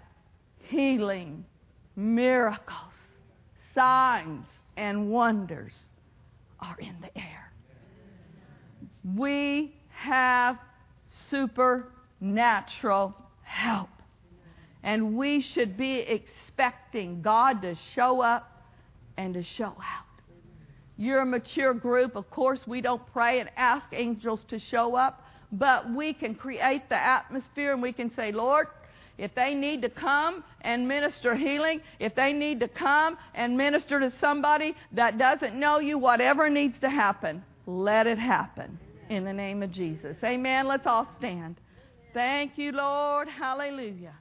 healing, 0.60 1.46
miracles, 1.96 2.94
signs, 3.76 4.46
and 4.78 5.10
wonders 5.10 5.74
are 6.60 6.78
in 6.80 6.96
the 7.02 7.18
air. 7.18 7.52
We 9.16 9.76
have 9.90 10.58
supernatural 11.30 13.16
help. 13.44 13.90
And 14.84 15.16
we 15.16 15.42
should 15.54 15.78
be 15.78 16.00
expecting 16.00 17.22
God 17.22 17.62
to 17.62 17.76
show 17.96 18.22
up 18.22 18.64
and 19.18 19.34
to 19.36 19.44
show 19.44 19.66
out. 19.66 20.06
You're 20.98 21.22
a 21.22 21.26
mature 21.26 21.74
group. 21.74 22.16
Of 22.16 22.30
course, 22.30 22.60
we 22.68 22.82
don't 22.82 23.02
pray 23.12 23.40
and 23.40 23.50
ask 23.58 23.86
angels 23.92 24.40
to 24.50 24.60
show 24.60 24.96
up, 24.96 25.24
but 25.52 25.92
we 25.94 26.14
can 26.14 26.36
create 26.36 26.90
the 26.90 26.96
atmosphere 26.96 27.74
and 27.74 27.82
we 27.82 27.94
can 27.94 28.14
say, 28.16 28.32
Lord, 28.32 28.68
if 29.18 29.34
they 29.36 29.54
need 29.54 29.82
to 29.84 29.90
come 29.90 30.44
and 30.62 30.88
minister 30.88 31.36
healing, 31.36 31.82
if 32.00 32.16
they 32.16 32.34
need 32.34 32.60
to 32.62 32.68
come 32.68 33.18
and 33.36 33.58
minister 33.58 34.00
to 34.00 34.12
somebody 34.20 34.76
that 34.94 35.18
doesn't 35.18 35.60
know 35.60 35.80
you, 35.80 35.98
whatever 35.98 36.50
needs 36.50 36.76
to 36.82 36.90
happen, 36.90 37.44
let 37.66 38.08
it 38.08 38.18
happen 38.18 38.80
in 39.10 39.24
the 39.24 39.34
name 39.34 39.62
of 39.62 39.72
Jesus. 39.72 40.16
Amen. 40.24 40.68
Let's 40.68 40.88
all 40.88 41.08
stand. 41.20 41.58
Thank 42.14 42.58
you, 42.58 42.72
Lord. 42.72 43.28
Hallelujah. 43.28 44.14